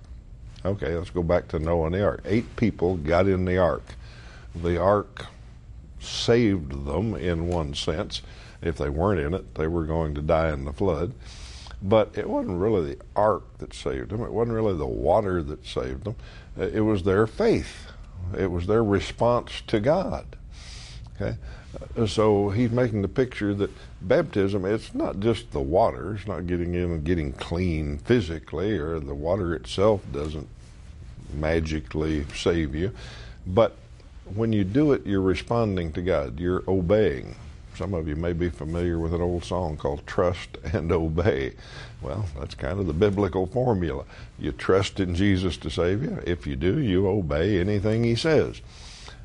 Okay, 0.67 0.95
let's 0.95 1.11
go 1.11 1.23
back 1.23 1.47
to 1.47 1.59
Noah 1.59 1.85
and 1.85 1.95
the 1.95 2.03
ark. 2.03 2.21
Eight 2.25 2.57
people 2.57 2.97
got 2.97 3.25
in 3.25 3.45
the 3.45 3.57
ark. 3.57 3.95
The 4.53 4.77
ark 4.77 5.27
saved 6.01 6.85
them 6.85 7.15
in 7.15 7.47
one 7.47 7.73
sense. 7.73 8.21
If 8.61 8.77
they 8.77 8.89
weren't 8.89 9.21
in 9.21 9.33
it, 9.33 9.55
they 9.55 9.67
were 9.67 9.85
going 9.85 10.13
to 10.15 10.21
die 10.21 10.51
in 10.51 10.65
the 10.65 10.73
flood. 10.73 11.13
But 11.81 12.17
it 12.17 12.29
wasn't 12.29 12.59
really 12.59 12.95
the 12.95 13.01
ark 13.15 13.43
that 13.59 13.73
saved 13.73 14.09
them. 14.09 14.23
It 14.23 14.33
wasn't 14.33 14.55
really 14.55 14.75
the 14.75 14.85
water 14.85 15.41
that 15.41 15.65
saved 15.65 16.03
them. 16.03 16.15
It 16.57 16.81
was 16.81 17.03
their 17.03 17.27
faith. 17.27 17.91
It 18.37 18.51
was 18.51 18.67
their 18.67 18.83
response 18.83 19.61
to 19.67 19.79
God. 19.79 20.25
Okay, 21.15 21.37
uh, 21.95 22.05
so 22.07 22.49
he's 22.49 22.71
making 22.71 23.03
the 23.03 23.07
picture 23.07 23.53
that 23.53 23.71
baptism 24.01 24.65
it's 24.65 24.93
not 24.93 25.21
just 25.21 25.51
the 25.51 25.61
water. 25.61 26.15
It's 26.15 26.27
not 26.27 26.45
getting 26.45 26.75
in 26.75 26.91
and 26.91 27.03
getting 27.05 27.31
clean 27.31 27.99
physically, 27.99 28.77
or 28.77 28.99
the 28.99 29.15
water 29.15 29.55
itself 29.55 30.01
doesn't 30.11 30.49
magically 31.33 32.25
save 32.35 32.75
you, 32.75 32.91
but 33.45 33.75
when 34.35 34.51
you 34.51 34.63
do 34.63 34.91
it, 34.91 35.05
you're 35.05 35.21
responding 35.21 35.93
to 35.93 36.01
God. 36.01 36.39
You're 36.39 36.63
obeying. 36.67 37.35
Some 37.75 37.93
of 37.93 38.07
you 38.07 38.15
may 38.15 38.33
be 38.33 38.49
familiar 38.49 38.97
with 38.97 39.13
an 39.13 39.21
old 39.21 39.45
song 39.45 39.77
called 39.77 40.05
Trust 40.07 40.57
and 40.73 40.91
Obey. 40.91 41.53
Well, 42.01 42.25
that's 42.37 42.55
kind 42.55 42.79
of 42.79 42.87
the 42.87 42.93
biblical 42.93 43.45
formula. 43.45 44.03
You 44.39 44.51
trust 44.51 44.99
in 44.99 45.15
Jesus 45.15 45.57
to 45.57 45.69
save 45.69 46.03
you. 46.03 46.21
If 46.25 46.47
you 46.47 46.55
do, 46.55 46.79
you 46.79 47.07
obey 47.07 47.59
anything 47.59 48.03
He 48.03 48.15
says. 48.15 48.61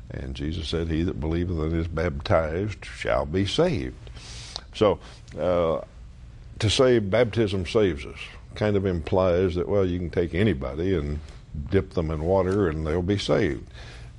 And 0.09 0.35
Jesus 0.35 0.67
said, 0.67 0.89
He 0.89 1.03
that 1.03 1.19
believeth 1.19 1.59
and 1.59 1.73
is 1.73 1.87
baptized 1.87 2.85
shall 2.85 3.25
be 3.25 3.45
saved. 3.45 4.09
So, 4.75 4.99
uh, 5.37 5.81
to 6.59 6.69
say 6.69 6.99
baptism 6.99 7.65
saves 7.65 8.05
us 8.05 8.19
kind 8.55 8.75
of 8.75 8.85
implies 8.85 9.55
that, 9.55 9.67
well, 9.67 9.85
you 9.85 9.97
can 9.97 10.09
take 10.09 10.35
anybody 10.35 10.95
and 10.95 11.19
dip 11.69 11.91
them 11.91 12.11
in 12.11 12.23
water 12.23 12.69
and 12.69 12.85
they'll 12.85 13.01
be 13.01 13.17
saved. 13.17 13.69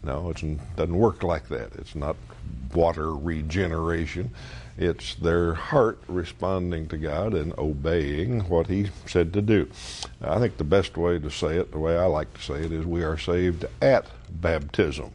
No, 0.03 0.31
it 0.31 0.77
doesn't 0.77 0.97
work 0.97 1.23
like 1.23 1.49
that. 1.49 1.75
It's 1.77 1.95
not 1.95 2.17
water 2.75 3.15
regeneration. 3.15 4.31
It's 4.77 5.15
their 5.15 5.55
heart 5.55 6.01
responding 6.09 6.89
to 6.89 6.99
God 6.99 7.33
and 7.33 7.57
obeying 7.57 8.41
what 8.49 8.67
He 8.67 8.91
said 9.07 9.33
to 9.35 9.43
do. 9.43 9.71
I 10.21 10.39
think 10.39 10.57
the 10.57 10.65
best 10.65 10.97
way 10.97 11.19
to 11.19 11.31
say 11.31 11.57
it, 11.57 11.71
the 11.71 11.79
way 11.79 11.97
I 11.97 12.07
like 12.07 12.35
to 12.35 12.43
say 12.43 12.65
it, 12.65 12.73
is 12.73 12.85
we 12.85 13.05
are 13.05 13.17
saved 13.17 13.65
at 13.81 14.07
baptism. 14.41 15.13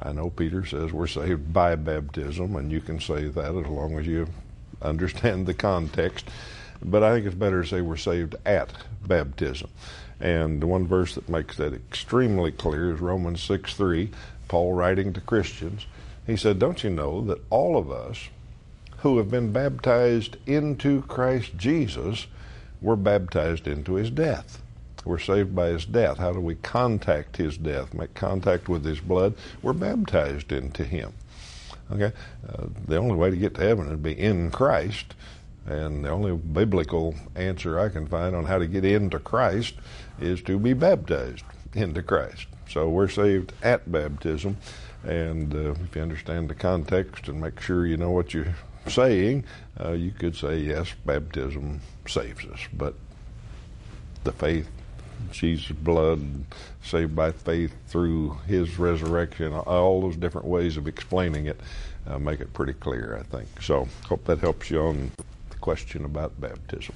I 0.00 0.12
know 0.12 0.30
Peter 0.30 0.66
says 0.66 0.92
we're 0.92 1.06
saved 1.06 1.52
by 1.52 1.74
baptism, 1.76 2.56
and 2.56 2.70
you 2.70 2.80
can 2.80 3.00
say 3.00 3.28
that 3.28 3.54
as 3.54 3.66
long 3.66 3.98
as 3.98 4.06
you 4.06 4.28
understand 4.82 5.46
the 5.46 5.54
context. 5.54 6.28
But 6.84 7.02
I 7.02 7.12
think 7.12 7.26
it's 7.26 7.34
better 7.34 7.62
to 7.62 7.68
say 7.68 7.80
we're 7.80 7.96
saved 7.96 8.34
at 8.44 8.72
baptism. 9.06 9.70
And 10.22 10.62
the 10.62 10.68
one 10.68 10.86
verse 10.86 11.16
that 11.16 11.28
makes 11.28 11.56
that 11.56 11.74
extremely 11.74 12.52
clear 12.52 12.94
is 12.94 13.00
Romans 13.00 13.42
6 13.42 13.74
3, 13.74 14.08
Paul 14.46 14.72
writing 14.72 15.12
to 15.14 15.20
Christians. 15.20 15.86
He 16.24 16.36
said, 16.36 16.60
Don't 16.60 16.84
you 16.84 16.90
know 16.90 17.22
that 17.22 17.42
all 17.50 17.76
of 17.76 17.90
us 17.90 18.28
who 18.98 19.18
have 19.18 19.32
been 19.32 19.50
baptized 19.50 20.36
into 20.46 21.02
Christ 21.02 21.56
Jesus 21.56 22.28
were 22.80 22.94
baptized 22.94 23.66
into 23.66 23.94
his 23.94 24.10
death? 24.10 24.62
We're 25.04 25.18
saved 25.18 25.56
by 25.56 25.70
his 25.70 25.84
death. 25.84 26.18
How 26.18 26.32
do 26.32 26.38
we 26.38 26.54
contact 26.54 27.36
his 27.36 27.58
death, 27.58 27.92
make 27.92 28.14
contact 28.14 28.68
with 28.68 28.84
his 28.84 29.00
blood? 29.00 29.34
We're 29.60 29.72
baptized 29.72 30.52
into 30.52 30.84
him. 30.84 31.14
Okay? 31.90 32.12
Uh, 32.48 32.66
the 32.86 32.96
only 32.96 33.16
way 33.16 33.30
to 33.30 33.36
get 33.36 33.56
to 33.56 33.62
heaven 33.62 33.90
to 33.90 33.96
be 33.96 34.12
in 34.12 34.52
Christ. 34.52 35.16
And 35.66 36.04
the 36.04 36.10
only 36.10 36.36
biblical 36.36 37.16
answer 37.34 37.78
I 37.78 37.88
can 37.88 38.06
find 38.06 38.34
on 38.34 38.44
how 38.44 38.58
to 38.58 38.66
get 38.66 38.84
into 38.84 39.18
Christ 39.18 39.74
is 40.22 40.42
to 40.42 40.58
be 40.58 40.72
baptized 40.72 41.44
into 41.74 42.02
Christ. 42.02 42.46
So 42.68 42.88
we're 42.88 43.08
saved 43.08 43.52
at 43.62 43.90
baptism. 43.90 44.56
And 45.04 45.54
uh, 45.54 45.72
if 45.72 45.96
you 45.96 46.02
understand 46.02 46.48
the 46.48 46.54
context 46.54 47.28
and 47.28 47.40
make 47.40 47.60
sure 47.60 47.86
you 47.86 47.96
know 47.96 48.10
what 48.10 48.32
you're 48.32 48.54
saying, 48.86 49.44
uh, 49.80 49.92
you 49.92 50.12
could 50.12 50.36
say, 50.36 50.58
yes, 50.58 50.94
baptism 51.04 51.80
saves 52.06 52.44
us. 52.46 52.60
But 52.72 52.94
the 54.24 54.32
faith, 54.32 54.68
Jesus' 55.32 55.72
blood, 55.72 56.22
saved 56.84 57.16
by 57.16 57.32
faith 57.32 57.74
through 57.88 58.38
his 58.46 58.78
resurrection, 58.78 59.52
all 59.52 60.00
those 60.00 60.16
different 60.16 60.46
ways 60.46 60.76
of 60.76 60.86
explaining 60.86 61.46
it 61.46 61.60
uh, 62.06 62.18
make 62.18 62.40
it 62.40 62.52
pretty 62.52 62.72
clear, 62.72 63.16
I 63.18 63.22
think. 63.22 63.48
So, 63.60 63.88
hope 64.06 64.24
that 64.24 64.38
helps 64.38 64.70
you 64.70 64.80
on 64.80 65.10
the 65.50 65.56
question 65.56 66.04
about 66.04 66.40
baptism. 66.40 66.94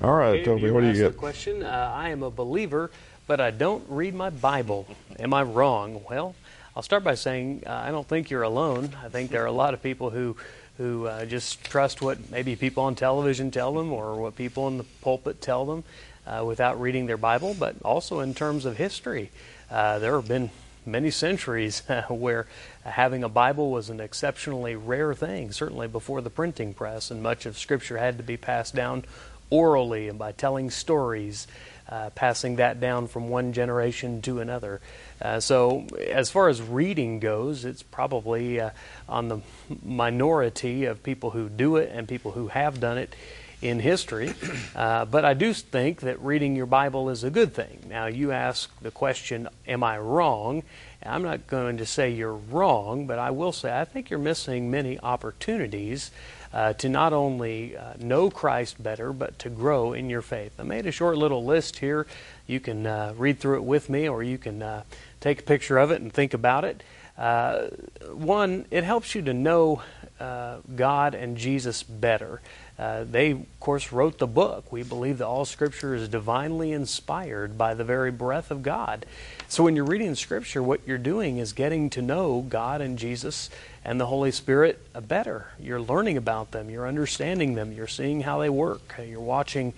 All 0.00 0.14
right, 0.14 0.44
Toby, 0.44 0.70
what 0.70 0.82
do 0.82 0.86
you 0.86 0.92
get? 0.92 1.16
question. 1.16 1.64
Uh, 1.64 1.92
I 1.92 2.10
am 2.10 2.22
a 2.22 2.30
believer, 2.30 2.92
but 3.26 3.40
I 3.40 3.50
don't 3.50 3.84
read 3.88 4.14
my 4.14 4.30
Bible. 4.30 4.86
Am 5.18 5.34
I 5.34 5.42
wrong? 5.42 6.04
Well, 6.08 6.36
I'll 6.76 6.84
start 6.84 7.02
by 7.02 7.16
saying 7.16 7.64
uh, 7.66 7.72
I 7.72 7.90
don't 7.90 8.06
think 8.06 8.30
you're 8.30 8.44
alone. 8.44 8.90
I 9.02 9.08
think 9.08 9.32
there 9.32 9.42
are 9.42 9.46
a 9.46 9.52
lot 9.52 9.74
of 9.74 9.82
people 9.82 10.10
who 10.10 10.36
who 10.76 11.08
uh, 11.08 11.24
just 11.24 11.64
trust 11.64 12.00
what 12.00 12.30
maybe 12.30 12.54
people 12.54 12.84
on 12.84 12.94
television 12.94 13.50
tell 13.50 13.74
them 13.74 13.92
or 13.92 14.14
what 14.14 14.36
people 14.36 14.68
in 14.68 14.78
the 14.78 14.84
pulpit 15.02 15.40
tell 15.40 15.66
them 15.66 15.82
uh, 16.24 16.44
without 16.44 16.80
reading 16.80 17.06
their 17.06 17.16
Bible. 17.16 17.56
But 17.58 17.74
also 17.84 18.20
in 18.20 18.34
terms 18.34 18.64
of 18.64 18.76
history, 18.76 19.32
uh, 19.68 19.98
there 19.98 20.14
have 20.14 20.28
been 20.28 20.50
many 20.86 21.10
centuries 21.10 21.82
where 22.08 22.46
having 22.84 23.24
a 23.24 23.28
Bible 23.28 23.72
was 23.72 23.90
an 23.90 23.98
exceptionally 23.98 24.76
rare 24.76 25.12
thing, 25.12 25.50
certainly 25.50 25.88
before 25.88 26.20
the 26.20 26.30
printing 26.30 26.72
press, 26.72 27.10
and 27.10 27.20
much 27.20 27.46
of 27.46 27.58
Scripture 27.58 27.98
had 27.98 28.16
to 28.18 28.22
be 28.22 28.36
passed 28.36 28.76
down 28.76 29.02
orally 29.50 30.08
and 30.08 30.18
by 30.18 30.32
telling 30.32 30.70
stories, 30.70 31.46
uh, 31.88 32.10
passing 32.10 32.56
that 32.56 32.80
down 32.80 33.06
from 33.06 33.28
one 33.28 33.52
generation 33.52 34.20
to 34.22 34.40
another. 34.40 34.80
Uh, 35.20 35.40
so, 35.40 35.86
as 36.10 36.30
far 36.30 36.48
as 36.48 36.60
reading 36.60 37.18
goes, 37.18 37.64
it's 37.64 37.82
probably 37.82 38.60
uh, 38.60 38.70
on 39.08 39.28
the 39.28 39.40
minority 39.84 40.84
of 40.84 41.02
people 41.02 41.30
who 41.30 41.48
do 41.48 41.76
it 41.76 41.90
and 41.92 42.06
people 42.06 42.32
who 42.32 42.48
have 42.48 42.78
done 42.78 42.98
it 42.98 43.14
in 43.60 43.80
history. 43.80 44.32
Uh, 44.76 45.04
but 45.04 45.24
I 45.24 45.34
do 45.34 45.52
think 45.52 46.02
that 46.02 46.20
reading 46.22 46.54
your 46.54 46.66
Bible 46.66 47.10
is 47.10 47.24
a 47.24 47.30
good 47.30 47.52
thing. 47.52 47.80
Now, 47.88 48.06
you 48.06 48.30
ask 48.30 48.70
the 48.80 48.92
question, 48.92 49.48
Am 49.66 49.82
I 49.82 49.98
wrong? 49.98 50.62
I'm 51.04 51.22
not 51.22 51.48
going 51.48 51.78
to 51.78 51.86
say 51.86 52.10
you're 52.10 52.34
wrong, 52.36 53.06
but 53.06 53.18
I 53.18 53.30
will 53.30 53.52
say 53.52 53.76
I 53.76 53.84
think 53.84 54.10
you're 54.10 54.18
missing 54.20 54.70
many 54.70 55.00
opportunities 55.00 56.12
uh, 56.52 56.72
to 56.74 56.88
not 56.88 57.12
only 57.12 57.76
uh, 57.76 57.94
know 57.98 58.30
Christ 58.30 58.82
better, 58.82 59.12
but 59.12 59.38
to 59.40 59.48
grow 59.48 59.92
in 59.92 60.08
your 60.08 60.22
faith. 60.22 60.52
I 60.58 60.62
made 60.62 60.86
a 60.86 60.92
short 60.92 61.18
little 61.18 61.44
list 61.44 61.78
here. 61.78 62.06
You 62.46 62.60
can 62.60 62.86
uh, 62.86 63.14
read 63.16 63.38
through 63.38 63.56
it 63.56 63.64
with 63.64 63.90
me, 63.90 64.08
or 64.08 64.22
you 64.22 64.38
can 64.38 64.62
uh, 64.62 64.82
take 65.20 65.40
a 65.40 65.44
picture 65.44 65.78
of 65.78 65.90
it 65.90 66.00
and 66.00 66.12
think 66.12 66.34
about 66.34 66.64
it. 66.64 66.82
Uh, 67.18 67.66
one, 68.12 68.64
it 68.70 68.84
helps 68.84 69.14
you 69.14 69.22
to 69.22 69.34
know 69.34 69.82
uh, 70.20 70.58
God 70.74 71.14
and 71.14 71.36
Jesus 71.36 71.82
better. 71.82 72.40
Uh, 72.78 73.04
they, 73.04 73.32
of 73.32 73.60
course, 73.60 73.90
wrote 73.90 74.18
the 74.18 74.26
book. 74.26 74.70
We 74.70 74.84
believe 74.84 75.18
that 75.18 75.26
all 75.26 75.44
Scripture 75.44 75.96
is 75.96 76.08
divinely 76.08 76.70
inspired 76.70 77.58
by 77.58 77.74
the 77.74 77.82
very 77.82 78.12
breath 78.12 78.52
of 78.52 78.62
God. 78.62 79.04
So 79.50 79.64
when 79.64 79.74
you're 79.76 79.86
reading 79.86 80.14
Scripture, 80.14 80.62
what 80.62 80.86
you're 80.86 80.98
doing 80.98 81.38
is 81.38 81.54
getting 81.54 81.88
to 81.90 82.02
know 82.02 82.44
God 82.46 82.82
and 82.82 82.98
Jesus 82.98 83.48
and 83.82 83.98
the 83.98 84.04
Holy 84.04 84.30
Spirit 84.30 84.78
better. 85.08 85.46
You're 85.58 85.80
learning 85.80 86.18
about 86.18 86.50
them, 86.50 86.68
you're 86.68 86.86
understanding 86.86 87.54
them, 87.54 87.72
you're 87.72 87.86
seeing 87.86 88.20
how 88.20 88.40
they 88.40 88.50
work, 88.50 88.96
you're 89.02 89.20
watching, 89.20 89.72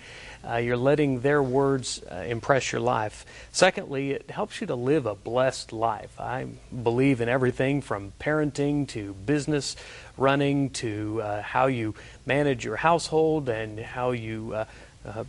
uh, 0.44 0.56
you're 0.56 0.76
letting 0.76 1.20
their 1.20 1.40
words 1.40 2.02
uh, 2.10 2.16
impress 2.16 2.72
your 2.72 2.80
life. 2.80 3.24
Secondly, 3.52 4.10
it 4.10 4.28
helps 4.28 4.60
you 4.60 4.66
to 4.66 4.74
live 4.74 5.06
a 5.06 5.14
blessed 5.14 5.72
life. 5.72 6.20
I 6.20 6.48
believe 6.82 7.20
in 7.20 7.28
everything 7.28 7.80
from 7.80 8.12
parenting 8.18 8.88
to 8.88 9.14
business 9.24 9.76
running 10.16 10.70
to 10.70 11.22
uh, 11.22 11.42
how 11.42 11.66
you 11.66 11.94
manage 12.26 12.64
your 12.64 12.76
household 12.76 13.48
and 13.48 13.78
how 13.78 14.10
you 14.10 14.52
uh, 14.52 14.64
uh, 15.06 15.22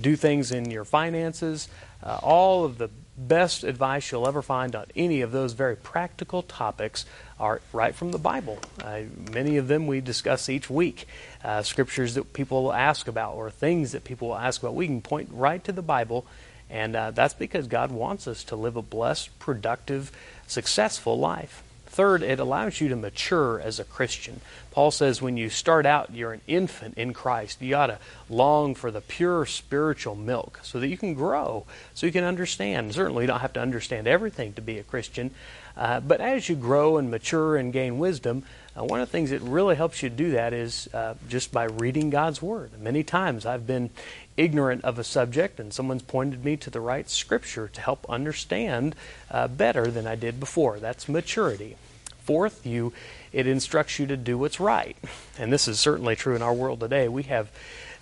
do 0.00 0.16
things 0.16 0.50
in 0.50 0.70
your 0.70 0.86
finances. 0.86 1.68
Uh, 2.02 2.18
all 2.22 2.64
of 2.64 2.78
the 2.78 2.88
best 3.18 3.64
advice 3.64 4.10
you'll 4.10 4.28
ever 4.28 4.42
find 4.42 4.76
on 4.76 4.86
any 4.94 5.20
of 5.22 5.32
those 5.32 5.52
very 5.52 5.76
practical 5.76 6.42
topics 6.42 7.04
are 7.38 7.60
right 7.72 7.94
from 7.94 8.12
the 8.12 8.18
Bible. 8.18 8.58
Uh, 8.82 9.02
many 9.32 9.56
of 9.56 9.68
them 9.68 9.86
we 9.86 10.00
discuss 10.00 10.48
each 10.48 10.68
week. 10.68 11.06
Uh, 11.44 11.62
scriptures 11.62 12.14
that 12.14 12.32
people 12.32 12.64
will 12.64 12.72
ask 12.72 13.08
about 13.08 13.34
or 13.34 13.50
things 13.50 13.92
that 13.92 14.04
people 14.04 14.28
will 14.28 14.38
ask 14.38 14.62
about. 14.62 14.74
We 14.74 14.86
can 14.86 15.00
point 15.00 15.30
right 15.32 15.62
to 15.64 15.72
the 15.72 15.82
Bible, 15.82 16.26
and 16.68 16.94
that's 16.94 17.34
because 17.34 17.66
God 17.66 17.90
wants 17.90 18.26
us 18.26 18.44
to 18.44 18.56
live 18.56 18.76
a 18.76 18.82
blessed, 18.82 19.38
productive, 19.38 20.10
successful 20.46 21.18
life. 21.18 21.62
Third, 21.96 22.22
it 22.22 22.38
allows 22.38 22.78
you 22.78 22.90
to 22.90 22.96
mature 22.96 23.58
as 23.58 23.80
a 23.80 23.84
Christian. 23.84 24.42
Paul 24.70 24.90
says 24.90 25.22
when 25.22 25.38
you 25.38 25.48
start 25.48 25.86
out, 25.86 26.12
you're 26.12 26.34
an 26.34 26.42
infant 26.46 26.98
in 26.98 27.14
Christ. 27.14 27.62
You 27.62 27.74
ought 27.74 27.86
to 27.86 27.98
long 28.28 28.74
for 28.74 28.90
the 28.90 29.00
pure 29.00 29.46
spiritual 29.46 30.14
milk 30.14 30.60
so 30.62 30.78
that 30.78 30.88
you 30.88 30.98
can 30.98 31.14
grow, 31.14 31.64
so 31.94 32.04
you 32.04 32.12
can 32.12 32.22
understand. 32.22 32.94
Certainly, 32.94 33.22
you 33.22 33.28
don't 33.28 33.40
have 33.40 33.54
to 33.54 33.62
understand 33.62 34.06
everything 34.06 34.52
to 34.52 34.60
be 34.60 34.76
a 34.76 34.82
Christian, 34.82 35.30
uh, 35.74 36.00
but 36.00 36.20
as 36.20 36.50
you 36.50 36.54
grow 36.54 36.98
and 36.98 37.10
mature 37.10 37.56
and 37.56 37.72
gain 37.72 37.98
wisdom, 37.98 38.44
uh, 38.76 38.84
one 38.84 39.00
of 39.00 39.08
the 39.08 39.12
things 39.12 39.30
that 39.30 39.40
really 39.40 39.74
helps 39.74 40.02
you 40.02 40.10
do 40.10 40.32
that 40.32 40.52
is 40.52 40.88
uh, 40.92 41.14
just 41.28 41.52
by 41.52 41.64
reading 41.64 42.10
God's 42.10 42.42
Word. 42.42 42.70
Many 42.80 43.02
times 43.02 43.46
I've 43.46 43.66
been 43.66 43.90
ignorant 44.36 44.84
of 44.84 44.98
a 44.98 45.04
subject 45.04 45.58
and 45.58 45.72
someone's 45.72 46.02
pointed 46.02 46.44
me 46.44 46.56
to 46.58 46.70
the 46.70 46.80
right 46.80 47.08
Scripture 47.08 47.68
to 47.68 47.80
help 47.80 48.04
understand 48.08 48.94
uh, 49.30 49.48
better 49.48 49.90
than 49.90 50.06
I 50.06 50.14
did 50.14 50.38
before. 50.38 50.78
That's 50.78 51.08
maturity. 51.08 51.76
Fourth, 52.24 52.66
you 52.66 52.92
it 53.32 53.46
instructs 53.46 53.98
you 53.98 54.06
to 54.06 54.16
do 54.16 54.38
what's 54.38 54.58
right. 54.58 54.96
And 55.38 55.52
this 55.52 55.68
is 55.68 55.78
certainly 55.78 56.16
true 56.16 56.34
in 56.34 56.42
our 56.42 56.54
world 56.54 56.80
today. 56.80 57.06
We 57.06 57.24
have 57.24 57.50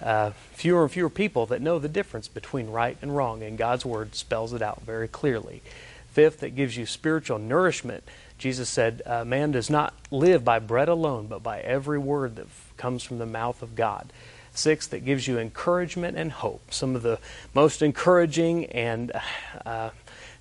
uh, 0.00 0.30
fewer 0.52 0.82
and 0.82 0.92
fewer 0.92 1.10
people 1.10 1.46
that 1.46 1.60
know 1.60 1.78
the 1.78 1.88
difference 1.88 2.28
between 2.28 2.68
right 2.68 2.96
and 3.02 3.16
wrong, 3.16 3.42
and 3.42 3.58
God's 3.58 3.84
Word 3.84 4.14
spells 4.14 4.52
it 4.52 4.62
out 4.62 4.82
very 4.82 5.08
clearly. 5.08 5.62
Fifth, 6.10 6.42
it 6.44 6.54
gives 6.54 6.76
you 6.76 6.86
spiritual 6.86 7.38
nourishment. 7.38 8.04
Jesus 8.38 8.68
said, 8.68 9.02
uh, 9.06 9.24
Man 9.24 9.52
does 9.52 9.70
not 9.70 9.94
live 10.10 10.44
by 10.44 10.58
bread 10.58 10.88
alone, 10.88 11.26
but 11.26 11.42
by 11.42 11.60
every 11.60 11.98
word 11.98 12.36
that 12.36 12.46
f- 12.46 12.72
comes 12.76 13.02
from 13.02 13.18
the 13.18 13.26
mouth 13.26 13.62
of 13.62 13.74
God. 13.74 14.12
Six, 14.52 14.86
that 14.88 15.04
gives 15.04 15.26
you 15.26 15.38
encouragement 15.38 16.16
and 16.16 16.30
hope. 16.30 16.72
Some 16.72 16.94
of 16.94 17.02
the 17.02 17.18
most 17.54 17.82
encouraging 17.82 18.66
and 18.66 19.10
uh, 19.66 19.90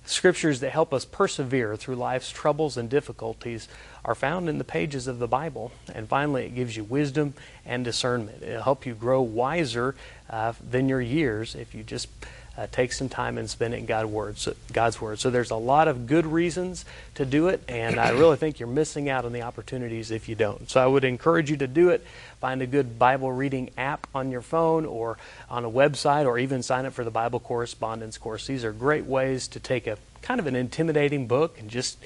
scriptures 0.06 0.60
that 0.60 0.70
help 0.70 0.92
us 0.92 1.04
persevere 1.04 1.76
through 1.76 1.96
life's 1.96 2.30
troubles 2.30 2.76
and 2.76 2.88
difficulties 2.88 3.68
are 4.04 4.14
found 4.14 4.48
in 4.48 4.58
the 4.58 4.64
pages 4.64 5.06
of 5.06 5.18
the 5.18 5.26
Bible. 5.26 5.72
And 5.92 6.08
finally, 6.08 6.44
it 6.44 6.54
gives 6.54 6.76
you 6.76 6.84
wisdom 6.84 7.34
and 7.64 7.84
discernment. 7.84 8.42
It'll 8.42 8.62
help 8.62 8.86
you 8.86 8.94
grow 8.94 9.22
wiser 9.22 9.94
uh, 10.28 10.52
than 10.62 10.88
your 10.88 11.00
years 11.00 11.54
if 11.54 11.74
you 11.74 11.82
just 11.82 12.08
uh, 12.56 12.66
take 12.70 12.92
some 12.92 13.08
time 13.08 13.36
and 13.36 13.50
spend 13.50 13.74
it 13.74 13.88
in 13.88 14.12
word, 14.12 14.38
so, 14.38 14.54
God's 14.72 15.00
word. 15.00 15.18
So 15.18 15.30
there's 15.30 15.50
a 15.50 15.56
lot 15.56 15.88
of 15.88 16.06
good 16.06 16.26
reasons 16.26 16.84
to 17.16 17.24
do 17.24 17.48
it, 17.48 17.62
and 17.68 17.98
I 17.98 18.10
really 18.10 18.36
think 18.36 18.60
you're 18.60 18.68
missing 18.68 19.08
out 19.08 19.24
on 19.24 19.32
the 19.32 19.42
opportunities 19.42 20.10
if 20.10 20.28
you 20.28 20.34
don't. 20.34 20.70
So 20.70 20.82
I 20.82 20.86
would 20.86 21.04
encourage 21.04 21.50
you 21.50 21.56
to 21.58 21.66
do 21.66 21.88
it. 21.90 22.06
Find 22.40 22.62
a 22.62 22.66
good 22.66 22.98
Bible 22.98 23.32
reading 23.32 23.70
app 23.76 24.06
on 24.14 24.30
your 24.30 24.42
phone 24.42 24.84
or 24.84 25.18
on 25.50 25.64
a 25.64 25.70
website, 25.70 26.26
or 26.26 26.38
even 26.38 26.62
sign 26.62 26.86
up 26.86 26.92
for 26.92 27.04
the 27.04 27.10
Bible 27.10 27.40
correspondence 27.40 28.18
course. 28.18 28.46
These 28.46 28.64
are 28.64 28.72
great 28.72 29.06
ways 29.06 29.48
to 29.48 29.60
take 29.60 29.86
a 29.86 29.98
kind 30.22 30.40
of 30.40 30.46
an 30.46 30.56
intimidating 30.56 31.26
book 31.26 31.58
and 31.58 31.68
just 31.68 31.98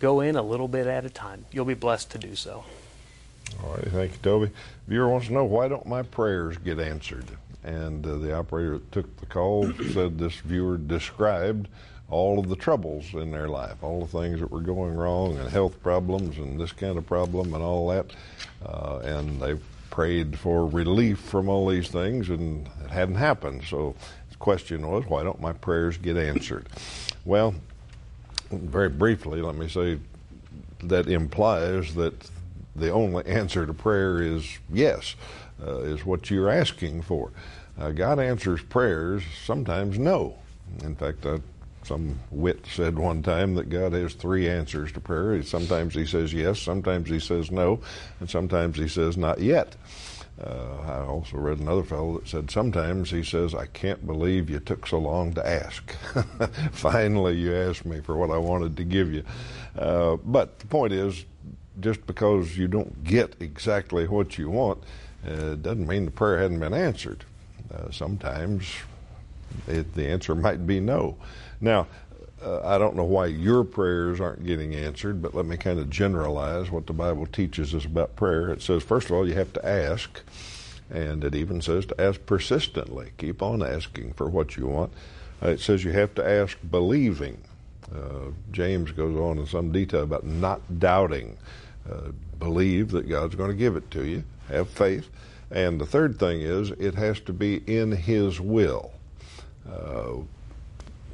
go 0.00 0.20
in 0.20 0.36
a 0.36 0.42
little 0.42 0.68
bit 0.68 0.86
at 0.86 1.04
a 1.04 1.10
time. 1.10 1.44
You'll 1.50 1.64
be 1.64 1.74
blessed 1.74 2.10
to 2.12 2.18
do 2.18 2.36
so. 2.36 2.64
All 3.62 3.74
right, 3.74 3.88
thank 3.88 4.12
you, 4.12 4.18
Toby. 4.22 4.50
Viewer 4.88 5.08
wants 5.08 5.28
to 5.28 5.32
know 5.32 5.44
why 5.44 5.68
don't 5.68 5.86
my 5.86 6.02
prayers 6.02 6.58
get 6.58 6.78
answered? 6.78 7.24
And 7.66 8.06
uh, 8.06 8.16
the 8.18 8.32
operator 8.32 8.78
that 8.78 8.92
took 8.92 9.16
the 9.18 9.26
call 9.26 9.70
said 9.92 10.18
this 10.18 10.36
viewer 10.36 10.78
described 10.78 11.68
all 12.08 12.38
of 12.38 12.48
the 12.48 12.54
troubles 12.54 13.12
in 13.14 13.32
their 13.32 13.48
life, 13.48 13.82
all 13.82 14.06
the 14.06 14.18
things 14.20 14.38
that 14.38 14.52
were 14.52 14.60
going 14.60 14.94
wrong, 14.94 15.36
and 15.36 15.50
health 15.50 15.82
problems, 15.82 16.38
and 16.38 16.60
this 16.60 16.70
kind 16.70 16.96
of 16.96 17.04
problem, 17.06 17.52
and 17.52 17.64
all 17.64 17.88
that. 17.88 18.06
Uh, 18.64 18.98
and 18.98 19.42
they 19.42 19.56
prayed 19.90 20.38
for 20.38 20.68
relief 20.68 21.18
from 21.18 21.48
all 21.48 21.68
these 21.68 21.88
things, 21.88 22.28
and 22.28 22.68
it 22.84 22.90
hadn't 22.90 23.16
happened. 23.16 23.64
So 23.64 23.96
the 24.30 24.36
question 24.36 24.86
was, 24.86 25.04
why 25.06 25.24
don't 25.24 25.40
my 25.40 25.52
prayers 25.52 25.96
get 25.96 26.16
answered? 26.16 26.68
Well, 27.24 27.56
very 28.52 28.90
briefly, 28.90 29.42
let 29.42 29.56
me 29.56 29.68
say 29.68 29.98
that 30.84 31.08
implies 31.08 31.96
that 31.96 32.30
the 32.76 32.90
only 32.90 33.26
answer 33.26 33.66
to 33.66 33.74
prayer 33.74 34.22
is 34.22 34.46
yes, 34.72 35.16
uh, 35.62 35.78
is 35.80 36.04
what 36.04 36.30
you're 36.30 36.50
asking 36.50 37.02
for. 37.02 37.30
Uh, 37.78 37.90
God 37.90 38.18
answers 38.18 38.62
prayers, 38.62 39.22
sometimes 39.44 39.98
no. 39.98 40.36
In 40.82 40.94
fact, 40.96 41.24
uh, 41.26 41.38
some 41.82 42.18
wit 42.30 42.64
said 42.72 42.98
one 42.98 43.22
time 43.22 43.54
that 43.54 43.68
God 43.68 43.92
has 43.92 44.14
three 44.14 44.48
answers 44.48 44.90
to 44.92 45.00
prayer. 45.00 45.40
Sometimes 45.42 45.94
He 45.94 46.04
says 46.04 46.32
yes, 46.32 46.58
sometimes 46.58 47.08
He 47.08 47.20
says 47.20 47.50
no, 47.50 47.80
and 48.20 48.28
sometimes 48.28 48.76
He 48.76 48.88
says 48.88 49.16
not 49.16 49.40
yet. 49.40 49.76
Uh, 50.42 50.76
I 50.86 50.98
also 51.06 51.38
read 51.38 51.60
another 51.60 51.82
fellow 51.82 52.18
that 52.18 52.28
said 52.28 52.50
sometimes 52.50 53.10
he 53.10 53.22
says, 53.22 53.54
I 53.54 53.66
can't 53.66 54.06
believe 54.06 54.50
you 54.50 54.60
took 54.60 54.86
so 54.86 54.98
long 54.98 55.32
to 55.32 55.46
ask. 55.46 55.90
Finally, 56.72 57.38
you 57.38 57.54
asked 57.54 57.86
me 57.86 58.00
for 58.00 58.18
what 58.18 58.30
I 58.30 58.36
wanted 58.36 58.76
to 58.76 58.84
give 58.84 59.14
you. 59.14 59.24
Uh, 59.78 60.16
but 60.16 60.58
the 60.58 60.66
point 60.66 60.92
is, 60.92 61.24
just 61.80 62.06
because 62.06 62.56
you 62.56 62.68
don't 62.68 63.02
get 63.02 63.34
exactly 63.40 64.06
what 64.06 64.36
you 64.36 64.50
want, 64.50 64.82
uh, 65.26 65.54
doesn't 65.56 65.86
mean 65.86 66.04
the 66.04 66.10
prayer 66.10 66.38
hadn't 66.38 66.60
been 66.60 66.74
answered. 66.74 67.24
Uh, 67.72 67.90
sometimes 67.90 68.66
it, 69.66 69.94
the 69.94 70.06
answer 70.08 70.34
might 70.34 70.66
be 70.66 70.80
no. 70.80 71.16
Now, 71.60 71.86
uh, 72.44 72.60
I 72.64 72.78
don't 72.78 72.96
know 72.96 73.04
why 73.04 73.26
your 73.26 73.64
prayers 73.64 74.20
aren't 74.20 74.44
getting 74.44 74.74
answered, 74.74 75.22
but 75.22 75.34
let 75.34 75.46
me 75.46 75.56
kind 75.56 75.78
of 75.78 75.88
generalize 75.88 76.70
what 76.70 76.86
the 76.86 76.92
Bible 76.92 77.26
teaches 77.26 77.74
us 77.74 77.84
about 77.84 78.14
prayer. 78.14 78.50
It 78.50 78.62
says, 78.62 78.82
first 78.82 79.06
of 79.06 79.16
all, 79.16 79.26
you 79.26 79.34
have 79.34 79.52
to 79.54 79.66
ask, 79.66 80.20
and 80.90 81.24
it 81.24 81.34
even 81.34 81.60
says 81.60 81.86
to 81.86 82.00
ask 82.00 82.24
persistently. 82.26 83.12
Keep 83.16 83.42
on 83.42 83.62
asking 83.62 84.12
for 84.12 84.28
what 84.28 84.56
you 84.56 84.66
want. 84.66 84.92
Uh, 85.42 85.48
it 85.48 85.60
says 85.60 85.82
you 85.82 85.92
have 85.92 86.14
to 86.14 86.28
ask 86.28 86.58
believing. 86.70 87.38
Uh, 87.94 88.30
James 88.52 88.92
goes 88.92 89.16
on 89.16 89.38
in 89.38 89.46
some 89.46 89.72
detail 89.72 90.02
about 90.02 90.24
not 90.24 90.78
doubting. 90.78 91.36
Uh, 91.90 92.10
believe 92.38 92.90
that 92.90 93.08
God's 93.08 93.34
going 93.34 93.50
to 93.50 93.56
give 93.56 93.76
it 93.76 93.90
to 93.92 94.04
you. 94.04 94.24
Have 94.48 94.68
faith. 94.68 95.08
And 95.50 95.80
the 95.80 95.86
third 95.86 96.18
thing 96.18 96.40
is, 96.40 96.70
it 96.72 96.94
has 96.94 97.20
to 97.20 97.32
be 97.32 97.56
in 97.66 97.92
His 97.92 98.40
will. 98.40 98.92
Uh, 99.70 100.22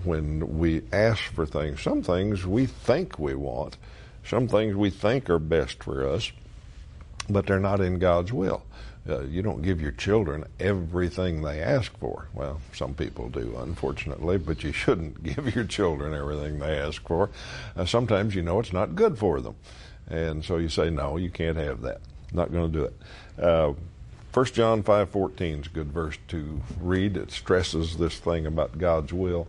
when 0.05 0.59
we 0.59 0.83
ask 0.93 1.23
for 1.33 1.47
things. 1.47 1.81
Some 1.81 2.03
things 2.03 2.47
we 2.47 2.67
think 2.67 3.19
we 3.19 3.35
want, 3.35 3.77
some 4.25 4.49
things 4.49 4.75
we 4.75 4.91
think 4.91 5.31
are 5.31 5.39
best 5.39 5.83
for 5.83 6.09
us, 6.09 6.33
but 7.29 7.47
they're 7.47 7.61
not 7.61 7.81
in 7.81 7.99
God's 7.99 8.33
will. 8.33 8.63
Uh, 9.09 9.23
you 9.23 9.43
don't 9.43 9.63
give 9.63 9.81
your 9.81 9.91
children 9.93 10.45
everything 10.61 11.43
they 11.43 11.61
ask 11.61 11.97
for. 11.99 12.29
Well, 12.35 12.61
some 12.73 12.95
people 12.95 13.29
do, 13.29 13.57
unfortunately, 13.59 14.39
but 14.39 14.63
you 14.63 14.73
shouldn't 14.73 15.23
give 15.35 15.55
your 15.55 15.65
children 15.65 16.15
everything 16.15 16.59
they 16.59 16.79
ask 16.79 17.07
for. 17.07 17.31
Uh, 17.77 17.85
sometimes 17.85 18.35
you 18.35 18.43
know 18.43 18.61
it's 18.61 18.73
not 18.73 18.95
good 18.95 19.19
for 19.19 19.41
them. 19.41 19.57
And 20.09 20.45
so 20.45 20.57
you 20.57 20.69
say, 20.69 20.91
no, 20.91 21.17
you 21.17 21.31
can't 21.31 21.57
have 21.57 21.83
that. 21.83 22.01
Not 22.33 22.53
going 22.53 22.73
to 22.73 22.79
do 22.79 22.85
it. 22.85 23.43
Uh, 23.43 23.73
1 24.33 24.47
John 24.47 24.83
5.14 24.83 25.61
is 25.61 25.67
a 25.67 25.71
good 25.71 25.93
verse 25.93 26.17
to 26.29 26.61
read. 26.81 27.19
It 27.19 27.31
stresses 27.31 27.99
this 27.99 28.19
thing 28.19 28.47
about 28.47 28.79
God's 28.79 29.13
will. 29.13 29.47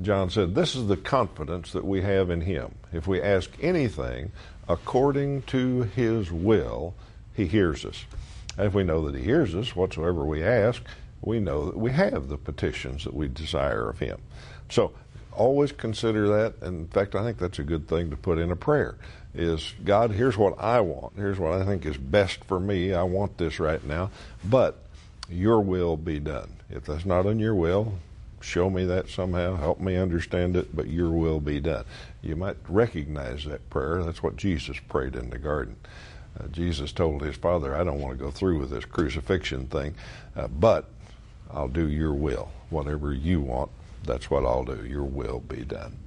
John 0.00 0.30
said, 0.30 0.54
This 0.54 0.76
is 0.76 0.86
the 0.86 0.96
confidence 0.96 1.72
that 1.72 1.84
we 1.84 2.02
have 2.02 2.30
in 2.30 2.42
Him. 2.42 2.76
If 2.92 3.08
we 3.08 3.20
ask 3.20 3.50
anything 3.60 4.30
according 4.68 5.42
to 5.42 5.82
His 5.82 6.30
will, 6.30 6.94
He 7.34 7.46
hears 7.46 7.84
us. 7.84 8.06
And 8.56 8.68
if 8.68 8.74
we 8.74 8.84
know 8.84 9.04
that 9.10 9.18
He 9.18 9.24
hears 9.24 9.56
us, 9.56 9.74
whatsoever 9.74 10.24
we 10.24 10.42
ask, 10.42 10.82
we 11.20 11.40
know 11.40 11.66
that 11.66 11.76
we 11.76 11.90
have 11.90 12.28
the 12.28 12.38
petitions 12.38 13.02
that 13.04 13.14
we 13.14 13.26
desire 13.26 13.88
of 13.90 13.98
Him. 13.98 14.20
So 14.70 14.92
always 15.32 15.72
consider 15.72 16.28
that. 16.28 16.66
In 16.66 16.86
fact, 16.88 17.14
I 17.14 17.22
think 17.22 17.38
that's 17.38 17.58
a 17.58 17.64
good 17.64 17.88
thing 17.88 18.10
to 18.10 18.16
put 18.16 18.38
in 18.38 18.50
a 18.50 18.56
prayer. 18.56 18.96
Is 19.34 19.74
God, 19.82 20.10
here's 20.10 20.36
what 20.36 20.60
I 20.60 20.80
want. 20.80 21.14
Here's 21.16 21.38
what 21.38 21.52
I 21.52 21.64
think 21.64 21.86
is 21.86 21.96
best 21.96 22.44
for 22.44 22.60
me. 22.60 22.92
I 22.92 23.02
want 23.02 23.38
this 23.38 23.58
right 23.58 23.82
now. 23.82 24.10
But 24.44 24.76
your 25.28 25.60
will 25.60 25.96
be 25.96 26.20
done. 26.20 26.52
If 26.68 26.84
that's 26.84 27.06
not 27.06 27.26
in 27.26 27.38
your 27.38 27.54
will, 27.54 27.94
show 28.42 28.68
me 28.68 28.84
that 28.86 29.08
somehow, 29.08 29.56
help 29.56 29.80
me 29.80 29.96
understand 29.96 30.56
it, 30.56 30.74
but 30.74 30.88
your 30.88 31.10
will 31.10 31.40
be 31.40 31.60
done. 31.60 31.84
You 32.22 32.36
might 32.36 32.56
recognize 32.68 33.44
that 33.44 33.70
prayer. 33.70 34.02
That's 34.04 34.22
what 34.22 34.36
Jesus 34.36 34.78
prayed 34.88 35.16
in 35.16 35.30
the 35.30 35.38
garden. 35.38 35.76
Uh, 36.38 36.48
Jesus 36.48 36.92
told 36.92 37.22
his 37.22 37.36
father, 37.36 37.74
I 37.74 37.84
don't 37.84 38.00
want 38.00 38.18
to 38.18 38.24
go 38.24 38.30
through 38.30 38.58
with 38.58 38.70
this 38.70 38.84
crucifixion 38.84 39.66
thing, 39.66 39.94
uh, 40.36 40.48
but 40.48 40.88
I'll 41.50 41.68
do 41.68 41.88
your 41.88 42.14
will. 42.14 42.50
Whatever 42.70 43.12
you 43.12 43.40
want, 43.40 43.70
that's 44.04 44.30
what 44.30 44.44
I'll 44.44 44.64
do. 44.64 44.84
Your 44.84 45.04
will 45.04 45.40
be 45.40 45.64
done. 45.64 45.98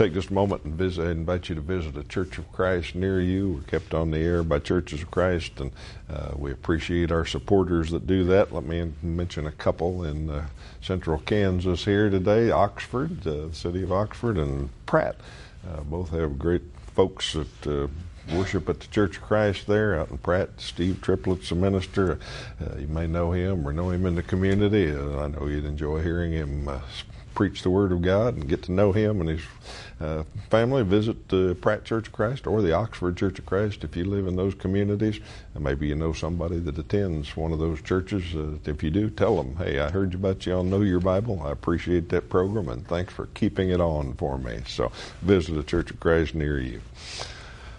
Take 0.00 0.14
just 0.14 0.30
a 0.30 0.32
moment 0.32 0.64
and 0.64 0.72
visit, 0.72 1.08
invite 1.08 1.50
you 1.50 1.54
to 1.56 1.60
visit 1.60 1.94
a 1.94 2.02
Church 2.02 2.38
of 2.38 2.50
Christ 2.52 2.94
near 2.94 3.20
you. 3.20 3.50
We're 3.50 3.70
kept 3.70 3.92
on 3.92 4.10
the 4.10 4.16
air 4.20 4.42
by 4.42 4.58
Churches 4.58 5.02
of 5.02 5.10
Christ, 5.10 5.60
and 5.60 5.72
uh, 6.08 6.30
we 6.36 6.52
appreciate 6.52 7.12
our 7.12 7.26
supporters 7.26 7.90
that 7.90 8.06
do 8.06 8.24
that. 8.24 8.50
Let 8.50 8.64
me 8.64 8.94
mention 9.02 9.46
a 9.46 9.52
couple 9.52 10.04
in 10.04 10.30
uh, 10.30 10.46
central 10.80 11.18
Kansas 11.18 11.84
here 11.84 12.08
today 12.08 12.50
Oxford, 12.50 13.26
uh, 13.26 13.48
the 13.48 13.54
city 13.54 13.82
of 13.82 13.92
Oxford, 13.92 14.38
and 14.38 14.70
Pratt. 14.86 15.16
Uh, 15.68 15.82
both 15.82 16.08
have 16.12 16.38
great 16.38 16.62
folks 16.94 17.34
that 17.34 17.66
uh, 17.66 17.86
worship 18.34 18.70
at 18.70 18.80
the 18.80 18.86
Church 18.86 19.18
of 19.18 19.22
Christ 19.24 19.66
there 19.66 20.00
out 20.00 20.10
in 20.10 20.16
Pratt. 20.16 20.48
Steve 20.56 21.02
Triplett's 21.02 21.52
a 21.52 21.54
minister. 21.54 22.18
Uh, 22.58 22.78
you 22.78 22.88
may 22.88 23.06
know 23.06 23.32
him 23.32 23.68
or 23.68 23.72
know 23.74 23.90
him 23.90 24.06
in 24.06 24.14
the 24.14 24.22
community. 24.22 24.90
Uh, 24.90 25.24
I 25.24 25.26
know 25.26 25.46
you'd 25.46 25.66
enjoy 25.66 26.00
hearing 26.00 26.32
him 26.32 26.68
uh, 26.68 26.80
preach 27.40 27.62
the 27.62 27.70
Word 27.70 27.90
of 27.90 28.02
God 28.02 28.34
and 28.34 28.46
get 28.46 28.64
to 28.64 28.70
know 28.70 28.92
him 28.92 29.18
and 29.18 29.30
his 29.30 29.40
uh, 29.98 30.24
family, 30.50 30.82
visit 30.82 31.30
the 31.30 31.56
Pratt 31.58 31.86
Church 31.86 32.08
of 32.08 32.12
Christ 32.12 32.46
or 32.46 32.60
the 32.60 32.74
Oxford 32.74 33.16
Church 33.16 33.38
of 33.38 33.46
Christ 33.46 33.82
if 33.82 33.96
you 33.96 34.04
live 34.04 34.26
in 34.26 34.36
those 34.36 34.54
communities. 34.54 35.20
And 35.54 35.64
maybe 35.64 35.86
you 35.86 35.94
know 35.94 36.12
somebody 36.12 36.58
that 36.58 36.76
attends 36.76 37.34
one 37.38 37.50
of 37.52 37.58
those 37.58 37.80
churches. 37.80 38.34
Uh, 38.34 38.58
if 38.66 38.82
you 38.82 38.90
do, 38.90 39.08
tell 39.08 39.42
them, 39.42 39.56
hey, 39.56 39.78
I 39.78 39.88
heard 39.88 40.12
about 40.12 40.44
you 40.44 40.52
on 40.52 40.68
Know 40.68 40.82
Your 40.82 41.00
Bible. 41.00 41.40
I 41.42 41.50
appreciate 41.50 42.10
that 42.10 42.28
program 42.28 42.68
and 42.68 42.86
thanks 42.86 43.14
for 43.14 43.24
keeping 43.28 43.70
it 43.70 43.80
on 43.80 44.12
for 44.16 44.36
me. 44.36 44.60
So 44.66 44.92
visit 45.22 45.56
a 45.56 45.62
Church 45.62 45.90
of 45.90 45.98
Christ 45.98 46.34
near 46.34 46.60
you. 46.60 46.82